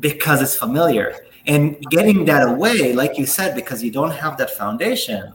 [0.00, 1.16] because it's familiar.
[1.46, 5.34] And getting that away like you said because you don't have that foundation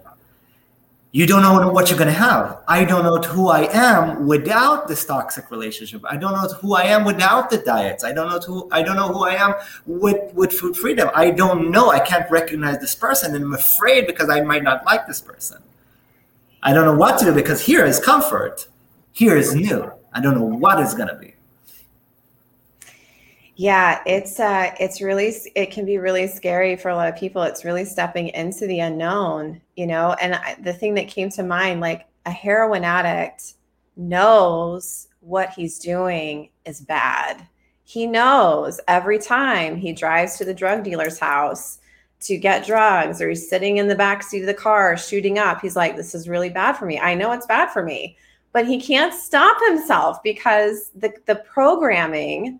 [1.11, 2.59] you don't know what you're going to have.
[2.67, 6.03] I don't know who i am without this toxic relationship.
[6.07, 8.03] I don't know who i am without the diets.
[8.03, 11.09] I don't know who i don't know who i am with with food freedom.
[11.15, 11.89] I don't know.
[11.89, 15.61] I can't recognize this person and i'm afraid because i might not like this person.
[16.61, 18.67] I don't know what to do because here is comfort.
[19.13, 19.91] Here is new.
[20.13, 21.33] I don't know what it's going to be
[23.59, 27.41] yeah, it's uh it's really it can be really scary for a lot of people.
[27.41, 30.15] It's really stepping into the unknown, you know.
[30.21, 33.55] And I, the thing that came to mind like a heroin addict
[33.95, 37.47] knows what he's doing is bad.
[37.83, 41.79] He knows every time he drives to the drug dealer's house
[42.21, 45.61] to get drugs or he's sitting in the back seat of the car shooting up.
[45.61, 46.99] He's like this is really bad for me.
[46.99, 48.17] I know it's bad for me.
[48.53, 52.59] But he can't stop himself because the the programming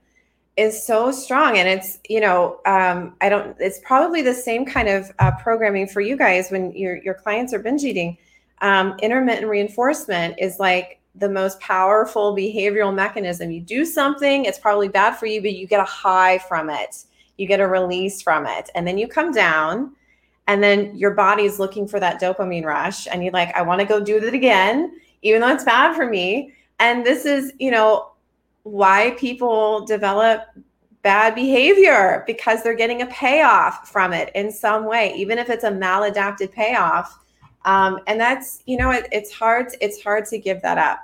[0.58, 1.58] is so strong.
[1.58, 5.88] And it's you know um, i don't it's probably the same kind of uh, programming
[5.88, 8.18] for you guys when your your clients are binge eating.
[8.62, 13.52] Um, intermittent reinforcement is like the most powerful behavioral mechanism.
[13.52, 17.06] You do something it's probably bad for you but you get a high from it.
[17.38, 18.70] You get a release from it.
[18.76, 19.94] And then you come down
[20.48, 23.86] and then your body's looking for that dopamine rush and you're like i want to
[23.86, 24.92] go do it again
[25.22, 26.54] even though it's bad for me.
[26.80, 28.12] And this is you know
[28.72, 30.44] why people develop
[31.02, 35.64] bad behavior because they're getting a payoff from it in some way, even if it's
[35.64, 37.20] a maladapted payoff.
[37.66, 41.00] Um, and that's you know it, it's hard it's hard to give that up.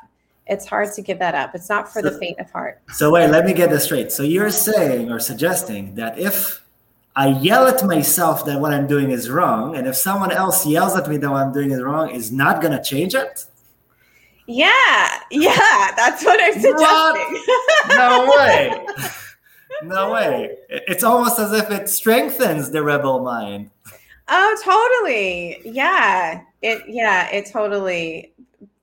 [0.45, 1.55] It's hard to give that up.
[1.55, 2.81] It's not for so, the faint of heart.
[2.91, 4.11] So wait, let me get this straight.
[4.11, 6.63] So you're saying or suggesting that if
[7.15, 10.95] I yell at myself that what I'm doing is wrong, and if someone else yells
[10.95, 13.45] at me that what I'm doing is wrong, is not gonna change it?
[14.47, 17.43] Yeah, yeah, that's what I'm suggesting.
[17.89, 18.85] No way.
[19.83, 20.57] no way.
[20.69, 23.69] It's almost as if it strengthens the rebel mind.
[24.27, 25.61] Oh, totally.
[25.65, 26.41] Yeah.
[26.61, 28.33] It yeah, it totally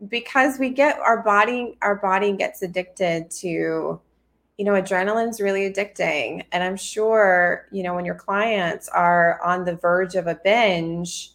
[0.09, 4.01] because we get our body our body gets addicted to
[4.57, 9.65] you know adrenaline's really addicting and i'm sure you know when your clients are on
[9.65, 11.33] the verge of a binge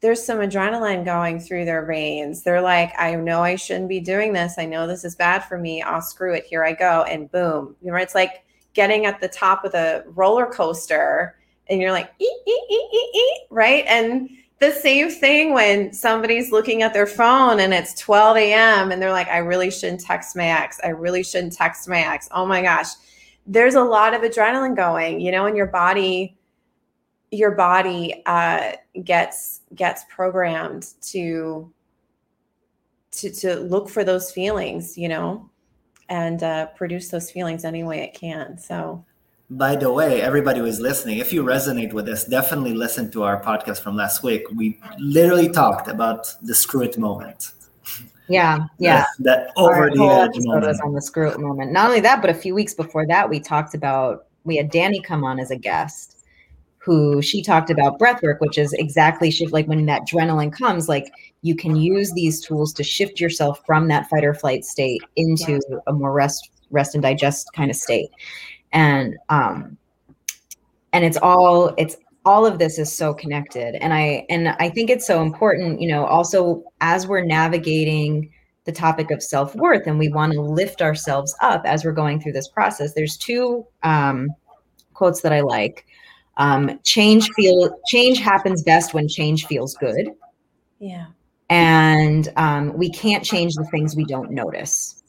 [0.00, 2.42] there's some adrenaline going through their veins.
[2.42, 4.54] They're like, I know I shouldn't be doing this.
[4.56, 5.82] I know this is bad for me.
[5.82, 6.44] I'll screw it.
[6.44, 7.02] Here I go.
[7.02, 7.76] And boom.
[7.82, 11.36] You know, it's like getting at the top of a roller coaster
[11.68, 13.84] and you're like, ee, ee, ee, ee, right?
[13.86, 18.92] And the same thing when somebody's looking at their phone and it's 12 a.m.
[18.92, 20.80] and they're like, I really shouldn't text my ex.
[20.82, 22.28] I really shouldn't text my ex.
[22.32, 22.88] Oh my gosh.
[23.46, 26.36] There's a lot of adrenaline going, you know, in your body
[27.30, 28.72] your body uh,
[29.04, 31.72] gets gets programmed to
[33.12, 35.48] to to look for those feelings, you know,
[36.08, 38.58] and uh, produce those feelings any way it can.
[38.58, 39.04] So.
[39.52, 43.24] By the way, everybody who is listening, if you resonate with this, definitely listen to
[43.24, 44.44] our podcast from last week.
[44.54, 47.52] We literally talked about the screw it moment.
[48.28, 49.06] Yeah, yeah.
[49.18, 50.66] that, that over the edge moment.
[50.68, 51.72] Was on the screw it moment.
[51.72, 55.00] Not only that, but a few weeks before that, we talked about we had Danny
[55.00, 56.19] come on as a guest,
[56.82, 60.88] who she talked about breath work, which is exactly shift like when that adrenaline comes,
[60.88, 61.12] like
[61.42, 65.60] you can use these tools to shift yourself from that fight or flight state into
[65.86, 68.10] a more rest, rest and digest kind of state.
[68.72, 69.76] And um
[70.92, 73.74] and it's all it's all of this is so connected.
[73.82, 78.30] And i and i think it's so important you know also as we're navigating
[78.64, 82.32] the topic of self-worth and we want to lift ourselves up as we're going through
[82.32, 84.28] this process there's two um,
[84.92, 85.86] quotes that i like
[86.36, 90.10] um, change feel change happens best when change feels good.
[90.78, 91.06] Yeah.
[91.48, 95.02] And um, we can't change the things we don't notice.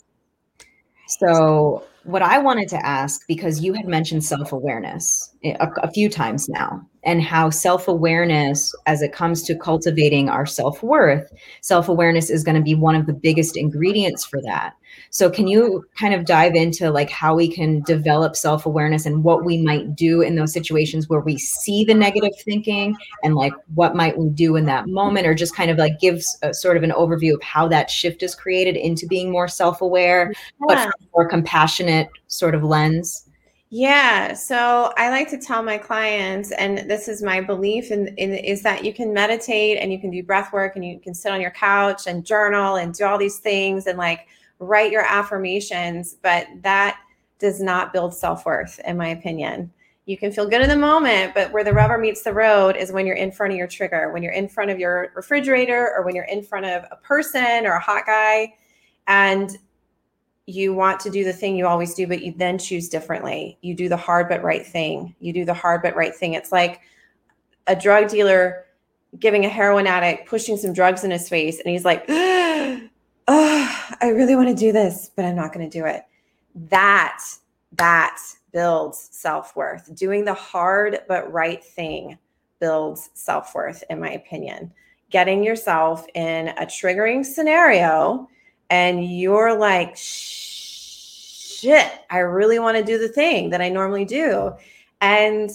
[1.08, 6.10] So what I wanted to ask, because you had mentioned self awareness a, a, few
[6.10, 11.90] times now, and how self awareness, as it comes to cultivating our self worth, self
[11.90, 14.74] awareness is going to be one of the biggest ingredients for that.
[15.10, 19.24] So, can you kind of dive into like how we can develop self awareness and
[19.24, 23.54] what we might do in those situations where we see the negative thinking and like
[23.74, 26.78] what might we do in that moment, or just kind of like gives a, sort
[26.78, 30.86] of an overview of how that shift is created into being more self aware, yeah.
[30.86, 33.28] but more compassionate sort of lens?
[33.74, 34.34] Yeah.
[34.34, 38.64] So I like to tell my clients, and this is my belief in, in, is
[38.64, 41.40] that you can meditate and you can do breath work and you can sit on
[41.40, 44.28] your couch and journal and do all these things and like
[44.62, 47.00] write your affirmations, but that
[47.40, 49.72] does not build self-worth, in my opinion.
[50.06, 52.92] You can feel good in the moment, but where the rubber meets the road is
[52.92, 56.04] when you're in front of your trigger, when you're in front of your refrigerator or
[56.04, 58.54] when you're in front of a person or a hot guy.
[59.08, 59.58] And
[60.46, 63.58] you want to do the thing you always do, but you then choose differently.
[63.62, 65.16] You do the hard but right thing.
[65.20, 66.34] You do the hard but right thing.
[66.34, 66.82] It's like
[67.68, 68.66] a drug dealer
[69.20, 72.06] giving a heroin addict pushing some drugs in his face, and he's like,
[74.00, 76.04] I really want to do this, but I'm not going to do it.
[76.70, 77.22] That,
[77.74, 78.18] that
[78.52, 79.94] builds self worth.
[79.96, 82.18] Doing the hard but right thing
[82.60, 84.74] builds self worth, in my opinion.
[85.10, 88.30] Getting yourself in a triggering scenario
[88.70, 94.54] and you're like, shit, I really want to do the thing that I normally do.
[95.02, 95.50] And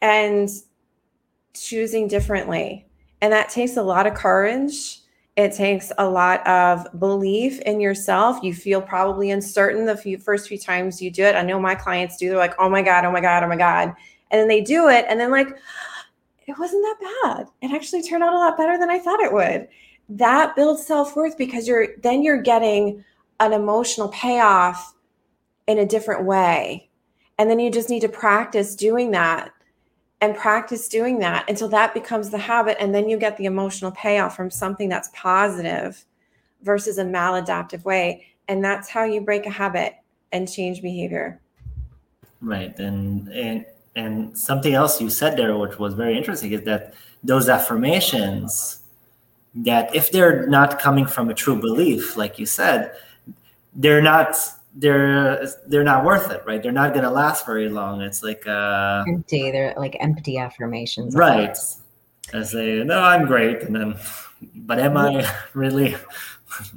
[0.00, 0.48] and
[1.54, 2.86] choosing differently.
[3.20, 5.00] And that takes a lot of courage.
[5.36, 8.42] It takes a lot of belief in yourself.
[8.42, 11.34] You feel probably uncertain the few first few times you do it.
[11.34, 12.28] I know my clients do.
[12.28, 13.92] They're like, oh my God, oh my God, oh my God.
[14.30, 15.06] And then they do it.
[15.08, 15.48] And then, like,
[16.46, 17.46] it wasn't that bad.
[17.62, 19.68] It actually turned out a lot better than I thought it would
[20.08, 23.04] that builds self-worth because you're then you're getting
[23.40, 24.94] an emotional payoff
[25.66, 26.88] in a different way
[27.38, 29.50] and then you just need to practice doing that
[30.20, 33.90] and practice doing that until that becomes the habit and then you get the emotional
[33.92, 36.04] payoff from something that's positive
[36.62, 38.26] versus a maladaptive way.
[38.48, 39.94] And that's how you break a habit
[40.32, 41.40] and change behavior.
[42.40, 42.78] Right.
[42.78, 47.48] And and and something else you said there which was very interesting is that those
[47.48, 48.80] affirmations
[49.54, 52.92] that if they're not coming from a true belief, like you said,
[53.74, 54.36] they're not
[54.74, 56.62] they're they're not worth it, right?
[56.62, 58.00] They're not going to last very long.
[58.00, 59.50] It's like uh, empty.
[59.50, 61.56] They're like empty affirmations, right?
[62.32, 63.96] I say, no, I'm great, and then,
[64.54, 65.96] but am I really?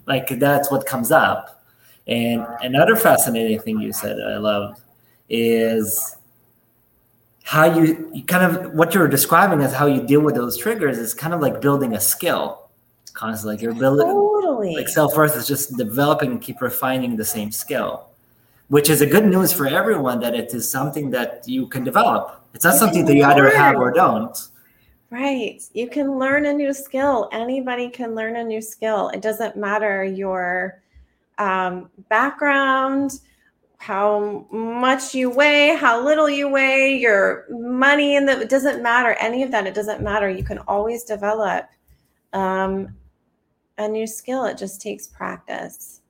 [0.05, 1.65] like that's what comes up.
[2.07, 4.81] And another fascinating thing you said I love
[5.29, 6.15] is
[7.43, 10.97] how you, you kind of what you're describing as how you deal with those triggers
[10.97, 12.69] is kind of like building a skill
[13.03, 13.55] It's constantly.
[13.55, 14.07] Like you're building
[14.57, 14.75] totally.
[14.75, 18.07] like self-worth is just developing and keep refining the same skill.
[18.69, 22.43] Which is a good news for everyone that it is something that you can develop.
[22.53, 23.31] It's not you something that you learn.
[23.31, 24.37] either have or don't.
[25.09, 25.61] Right.
[25.73, 27.29] You can learn a new skill.
[27.31, 29.07] Anybody can learn a new skill.
[29.09, 30.81] It doesn't matter your
[31.37, 33.21] um, background,
[33.77, 39.13] how much you weigh, how little you weigh, your money in the it doesn't matter.
[39.13, 39.65] Any of that.
[39.65, 40.29] It doesn't matter.
[40.29, 41.69] You can always develop
[42.33, 42.93] um,
[43.77, 44.45] a new skill.
[44.45, 46.01] It just takes practice.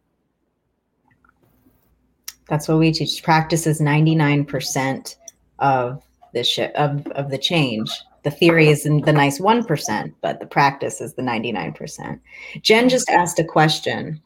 [2.50, 3.22] That's what we teach.
[3.24, 5.16] Practice is 99%
[5.60, 6.02] of
[6.34, 7.90] the sh- of, of the change.
[8.24, 12.20] The theory is the nice 1%, but the practice is the 99%.
[12.62, 14.22] Jen just asked a question.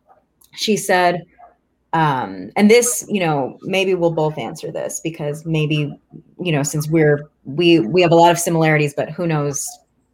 [0.53, 1.25] She said,
[1.93, 5.93] um, and this, you know, maybe we'll both answer this because maybe,
[6.39, 9.69] you know, since we're we we have a lot of similarities, but who knows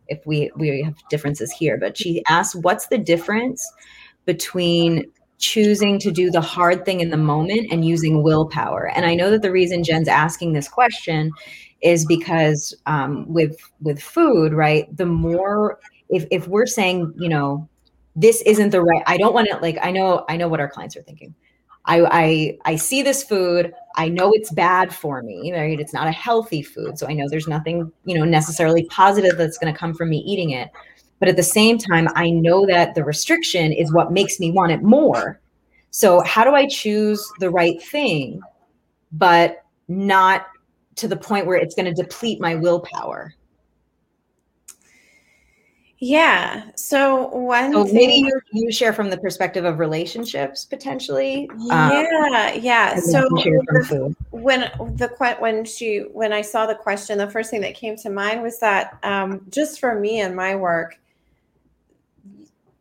[0.09, 3.71] if we we have differences here but she asked what's the difference
[4.25, 5.05] between
[5.39, 8.89] choosing to do the hard thing in the moment and using willpower?
[8.89, 11.31] And i know that the reason jen's asking this question
[11.81, 15.79] is because um, with with food right the more
[16.09, 17.67] if if we're saying you know
[18.15, 20.69] this isn't the right i don't want to like i know i know what our
[20.69, 21.35] clients are thinking
[21.87, 23.73] I, I I see this food.
[23.95, 25.79] I know it's bad for me, right?
[25.79, 26.99] It's not a healthy food.
[26.99, 30.17] So I know there's nothing, you know, necessarily positive that's going to come from me
[30.19, 30.69] eating it.
[31.19, 34.71] But at the same time, I know that the restriction is what makes me want
[34.71, 35.39] it more.
[35.89, 38.41] So how do I choose the right thing,
[39.13, 40.45] but not
[40.97, 43.33] to the point where it's going to deplete my willpower?
[45.99, 46.63] Yeah.
[46.75, 47.73] So one.
[47.73, 51.49] So maybe you, you share from the perspective of relationships potentially.
[51.57, 52.99] Yeah, um, yeah.
[52.99, 53.27] So
[54.29, 54.61] when
[54.95, 58.43] the when she when I saw the question, the first thing that came to mind
[58.43, 60.99] was that um, just for me and my work,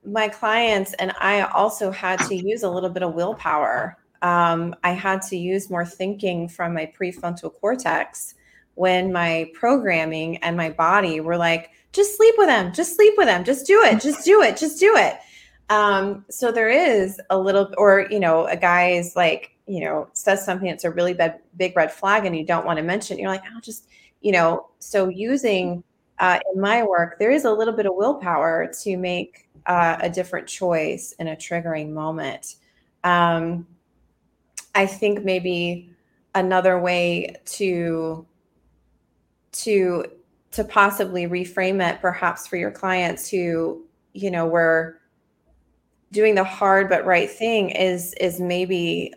[0.04, 3.96] my clients and I also had to use a little bit of willpower.
[4.20, 8.34] Um, I had to use more thinking from my prefrontal cortex
[8.74, 12.72] when my programming and my body were like just sleep with them.
[12.72, 13.42] Just sleep with them.
[13.42, 14.00] Just do it.
[14.00, 14.56] Just do it.
[14.56, 15.16] Just do it.
[15.68, 20.08] Um, so there is a little or you know a guy is like you know
[20.12, 23.18] says something that's a really bad, big red flag and you don't want to mention
[23.18, 23.88] you're like i'll just
[24.20, 25.82] you know so using
[26.20, 30.08] uh, in my work there is a little bit of willpower to make uh, a
[30.08, 32.56] different choice in a triggering moment.
[33.02, 33.66] Um,
[34.74, 35.90] i think maybe
[36.36, 38.24] another way to
[39.50, 40.04] to
[40.56, 43.84] to possibly reframe it perhaps for your clients who
[44.14, 44.98] you know were
[46.12, 49.12] doing the hard but right thing is is maybe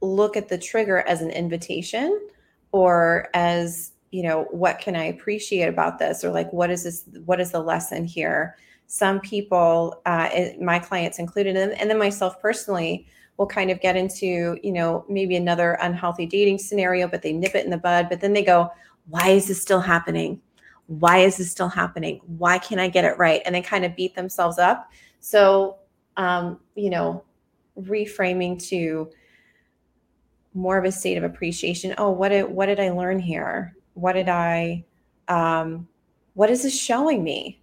[0.00, 2.28] look at the trigger as an invitation
[2.70, 6.22] or as you know what can i appreciate about this?
[6.22, 8.56] Or like what is this what is the lesson here?
[8.86, 10.28] Some people uh,
[10.60, 13.08] my clients included and, and then myself personally
[13.38, 17.56] will kind of get into you know maybe another unhealthy dating scenario but they nip
[17.56, 18.70] it in the bud but then they go
[19.08, 20.40] why is this still happening
[20.86, 22.20] why is this still happening?
[22.26, 23.42] Why can't I get it right?
[23.44, 24.90] And they kind of beat themselves up.
[25.20, 25.78] So,
[26.16, 27.24] um, you know,
[27.78, 29.10] reframing to
[30.54, 31.94] more of a state of appreciation.
[31.98, 33.74] Oh, what did what did I learn here?
[33.94, 34.84] What did I
[35.28, 35.88] um,
[36.34, 37.60] what is this showing me?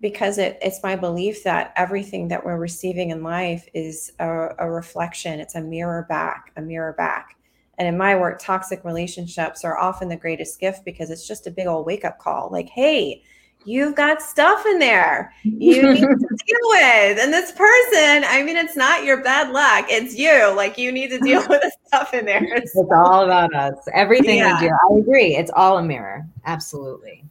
[0.00, 4.70] Because it, it's my belief that everything that we're receiving in life is a, a
[4.70, 5.40] reflection.
[5.40, 7.36] It's a mirror back, a mirror back.
[7.78, 11.50] And in my work, toxic relationships are often the greatest gift because it's just a
[11.50, 13.22] big old wake up call like, hey,
[13.66, 16.06] you've got stuff in there you need to
[16.46, 17.18] deal with.
[17.18, 20.52] And this person, I mean, it's not your bad luck, it's you.
[20.54, 22.44] Like, you need to deal with the stuff in there.
[22.44, 23.76] It's, it's all about us.
[23.92, 24.60] Everything yeah.
[24.60, 24.74] we do.
[24.74, 25.36] I agree.
[25.36, 26.26] It's all a mirror.
[26.46, 27.24] Absolutely.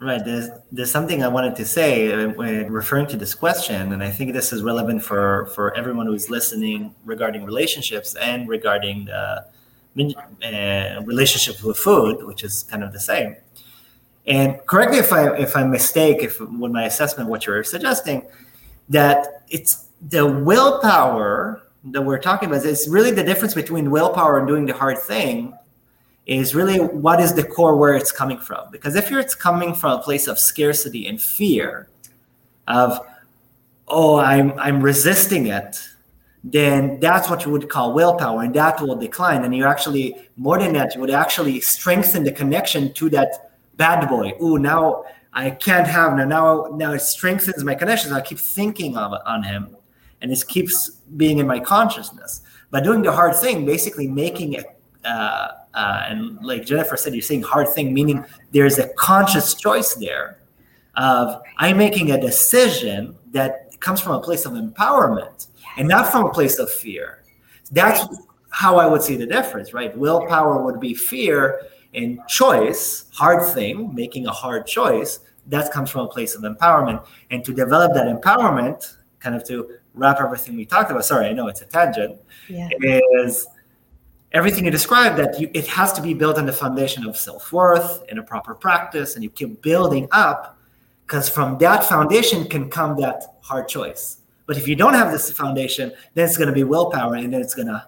[0.00, 0.22] Right.
[0.22, 4.10] There's there's something I wanted to say uh, when referring to this question, and I
[4.10, 9.46] think this is relevant for for everyone who's listening regarding relationships and regarding the
[9.98, 13.36] uh, relationship with food, which is kind of the same.
[14.26, 18.26] And correct me if I if I mistake if with my assessment what you're suggesting,
[18.88, 24.48] that it's the willpower that we're talking about is really the difference between willpower and
[24.48, 25.54] doing the hard thing
[26.26, 28.70] is really what is the core where it's coming from.
[28.70, 31.88] Because if it's coming from a place of scarcity and fear,
[32.66, 33.06] of
[33.88, 35.86] oh I'm I'm resisting it,
[36.44, 40.58] then that's what you would call willpower and that will decline and you actually more
[40.58, 44.32] than that you would actually strengthen the connection to that bad boy.
[44.40, 48.96] Oh now i can't have now now now it strengthens my connections i keep thinking
[48.96, 49.74] of on him
[50.20, 52.40] and it keeps being in my consciousness.
[52.70, 54.66] By doing the hard thing basically making it
[55.04, 58.22] uh, uh, and like jennifer said you're saying hard thing meaning
[58.52, 60.38] there's a conscious choice there
[60.96, 66.26] of i'm making a decision that comes from a place of empowerment and not from
[66.26, 67.22] a place of fear.
[67.70, 68.04] That's
[68.50, 69.96] how I would see the difference, right?
[69.96, 71.60] Willpower would be fear,
[71.94, 77.04] and choice, hard thing, making a hard choice, that comes from a place of empowerment.
[77.30, 81.32] And to develop that empowerment, kind of to wrap everything we talked about, sorry, I
[81.32, 82.68] know it's a tangent, yeah.
[82.80, 83.46] is
[84.32, 88.02] everything you described that you, it has to be built on the foundation of self-worth
[88.08, 90.58] and a proper practice and you keep building up
[91.06, 95.30] because from that foundation can come that hard choice but if you don't have this
[95.32, 97.86] foundation, then it's going to be willpower and then it's going to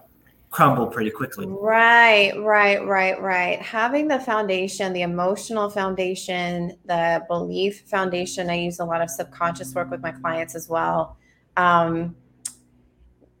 [0.49, 1.45] crumble pretty quickly.
[1.47, 3.61] Right, right, right, right.
[3.61, 8.49] Having the foundation, the emotional foundation, the belief foundation.
[8.49, 11.17] I use a lot of subconscious work with my clients as well.
[11.57, 12.15] Um,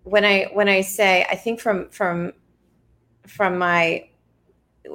[0.03, 2.33] when I when I say, I think from from
[3.25, 4.09] from my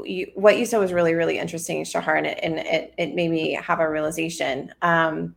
[0.04, 3.30] you, what you said was really really interesting, Shahar, and it and it, it made
[3.30, 4.72] me have a realization.
[4.80, 5.34] Um,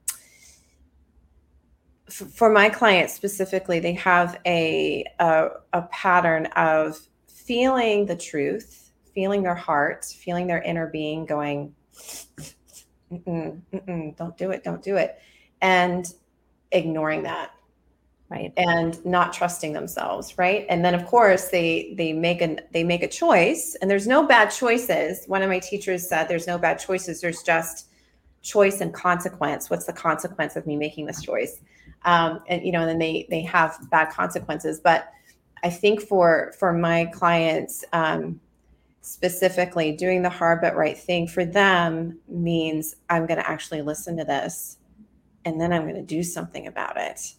[2.09, 9.43] for my clients specifically, they have a, a, a pattern of feeling the truth, feeling
[9.43, 11.73] their heart, feeling their inner being going,
[13.11, 15.19] mm-mm, mm-mm, don't do it, don't do it,
[15.61, 16.13] and
[16.71, 17.51] ignoring that.
[18.27, 18.51] Right.
[18.57, 20.65] And not trusting themselves right?
[20.67, 24.25] And then of course they they make an they make a choice and there's no
[24.25, 25.25] bad choices.
[25.27, 27.87] One of my teachers said there's no bad choices there's just
[28.41, 29.69] choice and consequence.
[29.69, 31.61] What's the consequence of me making this choice
[32.05, 34.79] um, and you know, and then they they have bad consequences.
[34.83, 35.11] But
[35.63, 38.39] I think for for my clients um,
[39.01, 44.17] specifically, doing the hard but right thing for them means I'm going to actually listen
[44.17, 44.77] to this
[45.45, 47.35] and then I'm going to do something about it.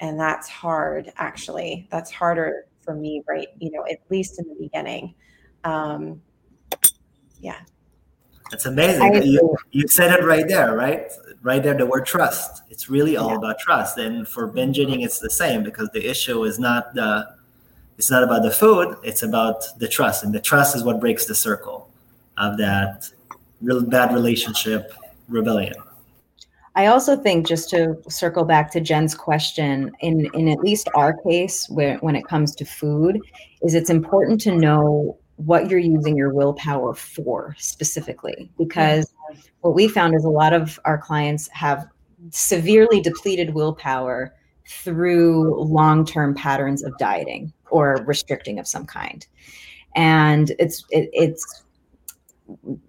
[0.00, 1.88] And that's hard, actually.
[1.90, 3.48] That's harder for me, right?
[3.58, 5.14] You know, at least in the beginning.
[5.64, 6.20] Um,
[7.40, 7.60] yeah.
[8.50, 9.22] That's amazing.
[9.24, 11.10] You, you said it right there, right?
[11.42, 12.62] Right there, the word trust.
[12.70, 13.36] It's really all yeah.
[13.36, 13.98] about trust.
[13.98, 17.36] And for binge eating, it's the same because the issue is not the
[17.98, 20.22] it's not about the food, it's about the trust.
[20.22, 21.90] And the trust is what breaks the circle
[22.36, 23.10] of that
[23.62, 24.92] real bad relationship
[25.28, 25.74] rebellion.
[26.74, 31.14] I also think just to circle back to Jen's question, in in at least our
[31.14, 33.18] case, where when it comes to food,
[33.62, 39.12] is it's important to know what you're using your willpower for specifically, because
[39.60, 41.86] what we found is a lot of our clients have
[42.30, 44.34] severely depleted willpower
[44.66, 49.26] through long-term patterns of dieting or restricting of some kind,
[49.94, 51.64] and it's it, it's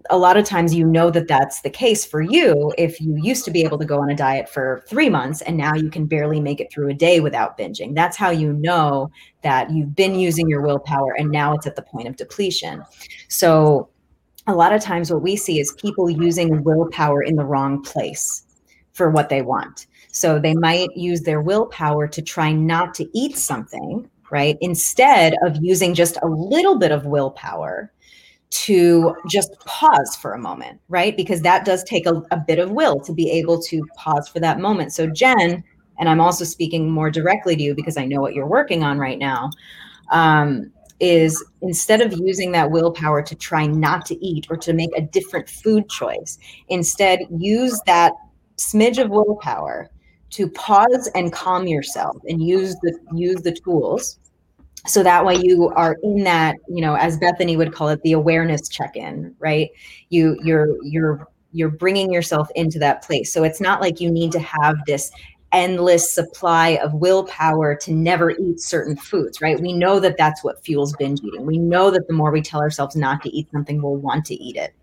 [0.10, 3.44] a lot of times you know that that's the case for you if you used
[3.46, 6.06] to be able to go on a diet for three months and now you can
[6.06, 7.96] barely make it through a day without binging.
[7.96, 9.10] That's how you know
[9.42, 12.84] that you've been using your willpower and now it's at the point of depletion.
[13.30, 13.90] So
[14.46, 18.44] a lot of times what we see is people using willpower in the wrong place
[18.94, 19.88] for what they want.
[20.12, 25.58] So they might use their willpower to try not to eat something right instead of
[25.62, 27.92] using just a little bit of willpower
[28.66, 31.16] to just pause for a moment, right?
[31.16, 34.40] Because that does take a, a, bit of will to be able to pause for
[34.40, 34.94] that moment.
[34.94, 35.64] So, Jen,
[36.00, 38.98] and I'm also speaking more directly to you because I know what you're working on
[38.98, 39.52] right now,
[40.12, 44.90] um, is instead of using that willpower to try not to eat or to make
[44.98, 46.40] a different food choice,
[46.70, 48.14] instead use that
[48.58, 49.90] smidge of willpower
[50.32, 54.18] to pause and calm yourself and use the use the tools
[54.88, 58.14] so that way you are in that you know as bethany would call it the
[58.14, 59.70] awareness check-in right?
[60.10, 63.32] You you're you're you're bringing yourself into that place.
[63.34, 65.12] So it's not like you need to have this
[65.54, 69.60] endless supply of willpower to never eat certain foods right?
[69.60, 71.46] We know that that's what fuels binge eating.
[71.46, 74.36] We know that the more we tell ourselves not to eat something we'll want to
[74.36, 74.74] eat it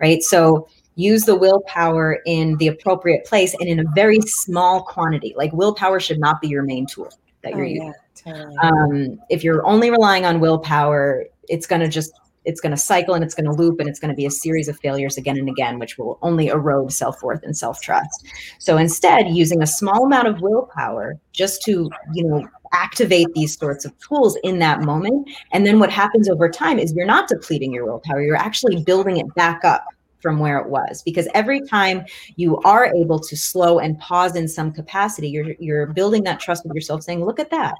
[0.00, 0.22] right?
[0.22, 5.34] So use the willpower in the appropriate place and in a very small quantity.
[5.36, 7.12] Like willpower should not be your main tool
[7.48, 7.92] that you're oh,
[8.26, 8.58] using.
[8.62, 12.12] um, if you're only relying on willpower, it's going to just
[12.44, 14.30] it's going to cycle and it's going to loop and it's going to be a
[14.30, 18.26] series of failures again and again, which will only erode self worth and self trust.
[18.58, 23.84] So instead, using a small amount of willpower just to you know activate these sorts
[23.84, 27.72] of tools in that moment, and then what happens over time is you're not depleting
[27.72, 29.84] your willpower; you're actually building it back up
[30.20, 32.04] from where it was because every time
[32.36, 36.64] you are able to slow and pause in some capacity you're you're building that trust
[36.64, 37.76] with yourself saying look at that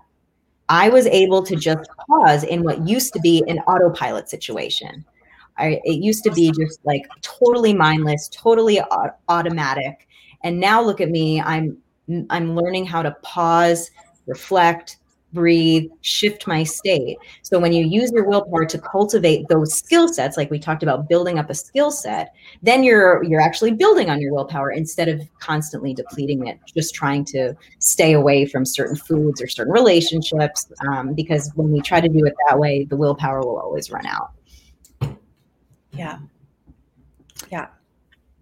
[0.68, 5.04] I was able to just pause in what used to be an autopilot situation.
[5.56, 8.80] I, it used to be just like totally mindless, totally
[9.28, 10.06] automatic.
[10.44, 11.40] And now look at me.
[11.40, 11.78] I'm
[12.30, 13.90] I'm learning how to pause,
[14.26, 14.98] reflect,
[15.32, 17.18] breathe, shift my state.
[17.42, 21.08] So when you use your willpower to cultivate those skill sets, like we talked about
[21.08, 25.20] building up a skill set, then you're you're actually building on your willpower instead of
[25.38, 30.70] constantly depleting it, just trying to stay away from certain foods or certain relationships.
[30.88, 34.06] Um, because when we try to do it that way, the willpower will always run
[34.06, 34.32] out.
[35.92, 36.18] Yeah.
[37.50, 37.68] Yeah.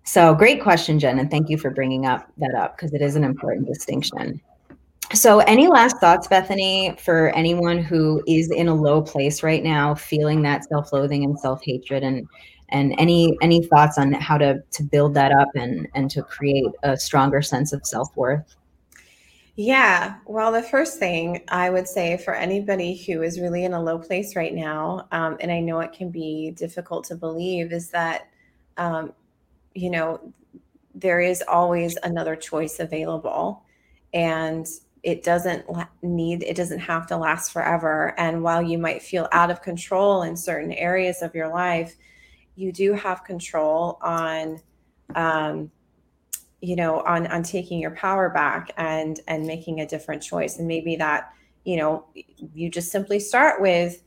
[0.05, 3.17] So great question, Jen, and thank you for bringing up that up because it is
[3.17, 4.41] an important distinction.
[5.15, 9.95] So, any last thoughts, Bethany, for anyone who is in a low place right now,
[9.95, 12.27] feeling that self-loathing and self-hatred, and
[12.71, 16.67] and any any thoughts on how to to build that up and and to create
[16.83, 18.57] a stronger sense of self-worth?
[19.55, 23.83] Yeah, well, the first thing I would say for anybody who is really in a
[23.83, 27.91] low place right now, um, and I know it can be difficult to believe, is
[27.91, 28.29] that
[28.77, 29.13] um,
[29.75, 30.33] you know
[30.97, 33.63] there is always another choice available,
[34.13, 34.67] and
[35.07, 35.65] it doesn't
[36.03, 38.13] need it doesn't have to last forever.
[38.19, 41.97] And while you might feel out of control in certain areas of your life
[42.57, 44.61] you do have control on
[45.15, 45.71] um,
[46.61, 50.59] you know on on taking your power back and and making a different choice.
[50.59, 51.31] And maybe that
[51.65, 52.07] you know
[52.53, 54.03] you just simply start with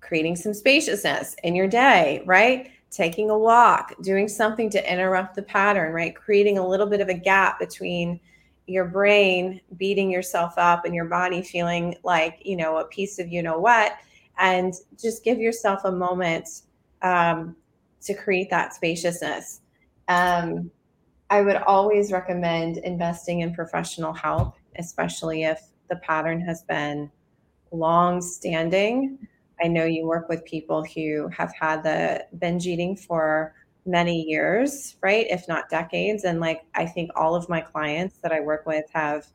[0.00, 2.70] creating some spaciousness in your day right?
[2.90, 6.14] Taking a walk doing something to interrupt the pattern right?
[6.14, 8.20] Creating a little bit of a gap between
[8.66, 13.28] your brain beating yourself up and your body feeling like you know a piece of
[13.28, 13.96] you know what
[14.38, 16.62] and just give yourself a moment
[17.02, 17.56] um,
[18.00, 19.60] to create that spaciousness.
[20.08, 20.70] Um,
[21.30, 27.10] i would always recommend investing in professional help especially if the pattern has been
[27.70, 29.16] long standing
[29.62, 33.54] i know you work with people who have had the binge eating for
[33.84, 35.26] many years, right?
[35.28, 36.24] If not decades.
[36.24, 39.26] And like, I think all of my clients that I work with have,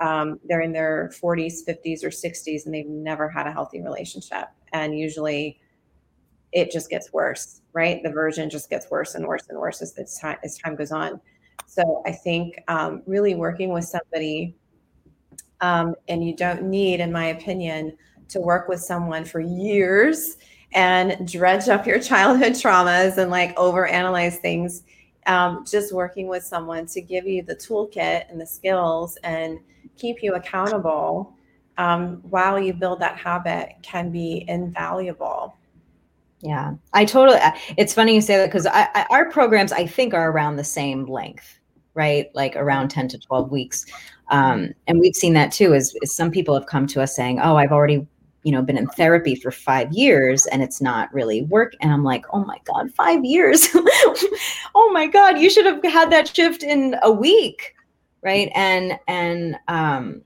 [0.00, 4.46] um, they're in their 40s, 50s, or 60s, and they've never had a healthy relationship.
[4.72, 5.60] And usually
[6.52, 8.02] it just gets worse, right?
[8.02, 11.20] The version just gets worse and worse and worse as, time, as time goes on.
[11.66, 14.56] So I think um, really working with somebody,
[15.60, 17.96] um, and you don't need, in my opinion,
[18.28, 20.36] to work with someone for years
[20.72, 24.82] and dredge up your childhood traumas and like overanalyze things.
[25.26, 29.58] Um, just working with someone to give you the toolkit and the skills and
[29.96, 31.34] keep you accountable
[31.76, 35.54] um, while you build that habit can be invaluable.
[36.40, 37.38] Yeah, I totally.
[37.76, 41.58] It's funny you say that because our programs, I think, are around the same length,
[41.94, 42.30] right?
[42.34, 43.86] Like around 10 to 12 weeks.
[44.30, 47.40] Um, and we've seen that too, is, is some people have come to us saying,
[47.40, 48.06] oh, I've already
[48.42, 52.04] you know been in therapy for five years and it's not really work and i'm
[52.04, 53.68] like oh my god five years?
[54.74, 57.74] Oh my god you should have had that shift in a week
[58.22, 58.50] right?
[58.54, 60.22] And and um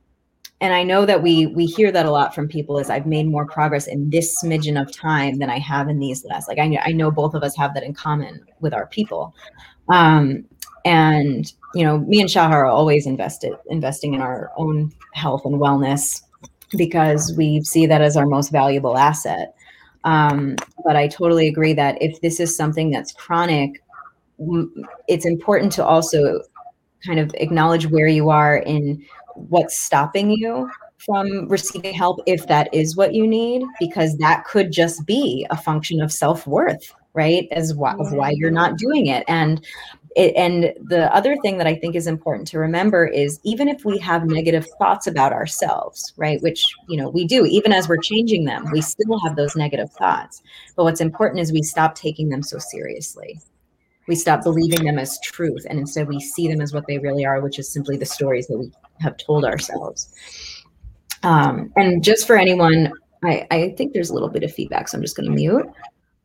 [0.60, 3.26] and i know that we we hear that a lot from people is i've made
[3.26, 6.78] more progress in this smidgen of time than i have in these last like i,
[6.84, 9.34] I know both of us have that in common with our people.
[9.88, 10.44] Um
[10.84, 15.56] and you know me and shahar are always invested investing in our own health and
[15.56, 16.22] wellness
[16.76, 19.54] because we see that as our most valuable asset.
[20.04, 23.82] Um, but I totally agree that if this is something that's chronic,
[25.08, 26.42] it's important to also
[27.06, 29.04] kind of acknowledge where you are in
[29.34, 34.70] what's stopping you from receiving help if that is what you need because that could
[34.70, 39.24] just be a function of self-worth right as why, of why you're not doing it
[39.26, 39.64] and
[40.16, 43.84] it, and the other thing that I think is important to remember is even if
[43.84, 47.98] we have negative thoughts about ourselves, right, which you know we do, even as we're
[47.98, 50.42] changing them, we still have those negative thoughts.
[50.76, 53.40] But what's important is we stop taking them so seriously.
[54.08, 57.24] We stop believing them as truth, and instead we see them as what they really
[57.24, 60.12] are, which is simply the stories that we have told ourselves.
[61.22, 62.92] Um, and just for anyone,
[63.24, 65.66] I, I think there's a little bit of feedback, so I'm just going to mute.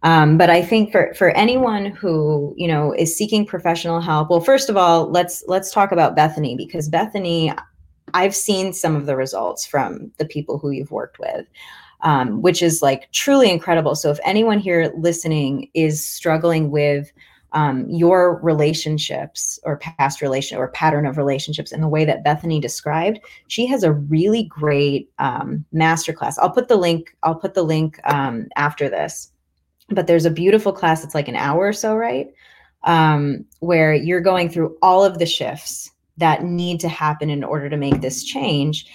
[0.04, 4.42] Um, but I think for for anyone who you know is seeking professional help, well,
[4.42, 7.52] first of all, let's let's talk about Bethany because Bethany,
[8.14, 11.48] I've seen some of the results from the people who you've worked with,
[12.02, 13.96] um, which is like truly incredible.
[13.96, 17.12] So if anyone here listening is struggling with
[17.54, 22.60] um, your relationships or past relation or pattern of relationships in the way that Bethany
[22.60, 26.36] described, she has a really great um, masterclass.
[26.40, 27.16] I'll put the link.
[27.24, 29.32] I'll put the link um, after this
[29.90, 32.28] but there's a beautiful class it's like an hour or so right?
[32.84, 37.70] Um, where you're going through all of the shifts that need to happen in order
[37.70, 38.88] to make this change.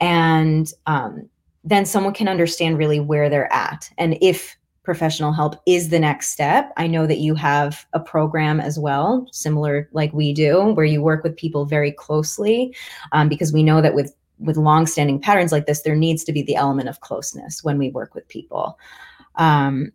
[0.00, 1.28] And um,
[1.64, 3.90] then someone can understand really where they're at.
[3.98, 8.60] And if professional help is the next step i know that you have a program
[8.60, 12.72] as well similar like we do where you work with people very closely
[13.10, 16.42] um, because we know that with with long-standing patterns like this there needs to be
[16.42, 18.78] the element of closeness when we work with people.
[19.36, 19.92] Um,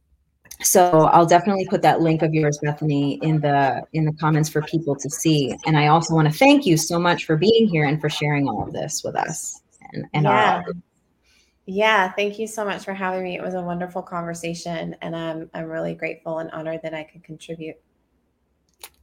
[0.64, 4.62] so i'll definitely put that link of yours bethany in the in the comments for
[4.64, 7.86] people to see and i also want to thank you so much for being here
[7.86, 9.62] and for sharing all of this with us
[9.93, 10.64] and, and yeah.
[10.66, 10.74] Our-
[11.66, 15.49] yeah thank you so much for having me it was a wonderful conversation and i'm
[15.53, 17.76] i'm really grateful and honored that i could contribute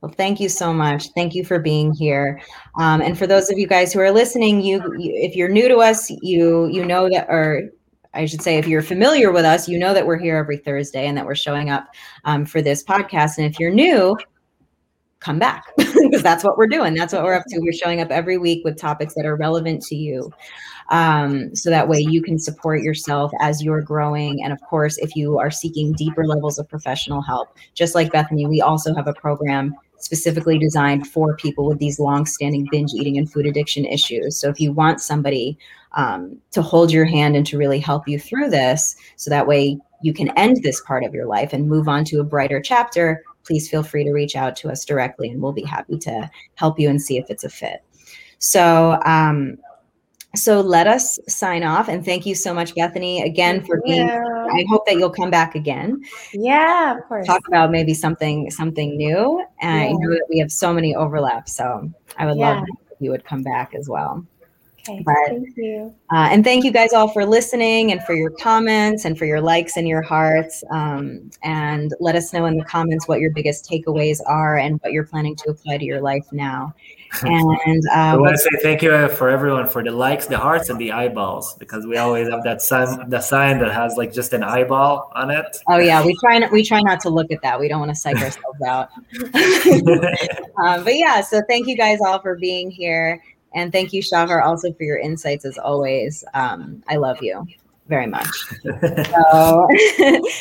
[0.00, 1.08] well, thank you so much.
[1.16, 2.40] Thank you for being here.
[2.78, 5.66] Um, and for those of you guys who are listening, you, you, if you're new
[5.68, 7.70] to us, you you know that, or
[8.14, 11.06] I should say, if you're familiar with us, you know that we're here every Thursday
[11.06, 11.88] and that we're showing up
[12.24, 13.38] um, for this podcast.
[13.38, 14.16] And if you're new,
[15.20, 16.94] come back because that's what we're doing.
[16.94, 17.58] That's what we're up to.
[17.60, 20.32] We're showing up every week with topics that are relevant to you.
[20.90, 24.42] Um, so that way you can support yourself as you're growing.
[24.42, 28.46] And of course, if you are seeking deeper levels of professional help, just like Bethany,
[28.46, 33.30] we also have a program specifically designed for people with these long-standing binge eating and
[33.30, 34.40] food addiction issues.
[34.40, 35.58] So if you want somebody
[35.92, 39.78] um, to hold your hand and to really help you through this, so that way
[40.02, 43.22] you can end this part of your life and move on to a brighter chapter,
[43.44, 46.78] please feel free to reach out to us directly, and we'll be happy to help
[46.78, 47.82] you and see if it's a fit.
[48.38, 49.00] So.
[49.04, 49.58] Um,
[50.34, 54.64] so let us sign off and thank you so much bethany again for being i
[54.68, 56.00] hope that you'll come back again
[56.32, 59.88] yeah of course talk about maybe something something new and yeah.
[59.88, 62.56] i know that we have so many overlaps so i would yeah.
[62.56, 64.24] love if you would come back as well
[64.88, 65.02] Okay.
[65.04, 65.94] But- Thank you.
[66.10, 69.40] Uh, and thank you guys all for listening and for your comments and for your
[69.40, 70.64] likes and your hearts.
[70.70, 74.92] Um, and let us know in the comments what your biggest takeaways are and what
[74.92, 76.74] you're planning to apply to your life now.
[77.22, 80.68] And I uh, want to say thank you for everyone for the likes, the hearts,
[80.68, 84.32] and the eyeballs because we always have that sign, the sign that has like just
[84.32, 85.58] an eyeball on it.
[85.68, 87.58] oh yeah, we try not, we try not to look at that.
[87.58, 88.90] We don't want to psych ourselves out.
[90.64, 93.22] um, but yeah, so thank you guys all for being here.
[93.54, 96.24] And thank you, Shahar, also for your insights as always.
[96.34, 97.46] Um, I love you
[97.88, 98.28] very much.
[99.08, 99.66] So,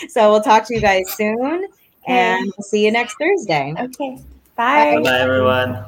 [0.10, 1.68] so we'll talk to you guys soon
[2.08, 3.74] and we'll see you next Thursday.
[3.78, 4.20] Okay.
[4.56, 5.00] Bye.
[5.04, 5.86] Bye, everyone.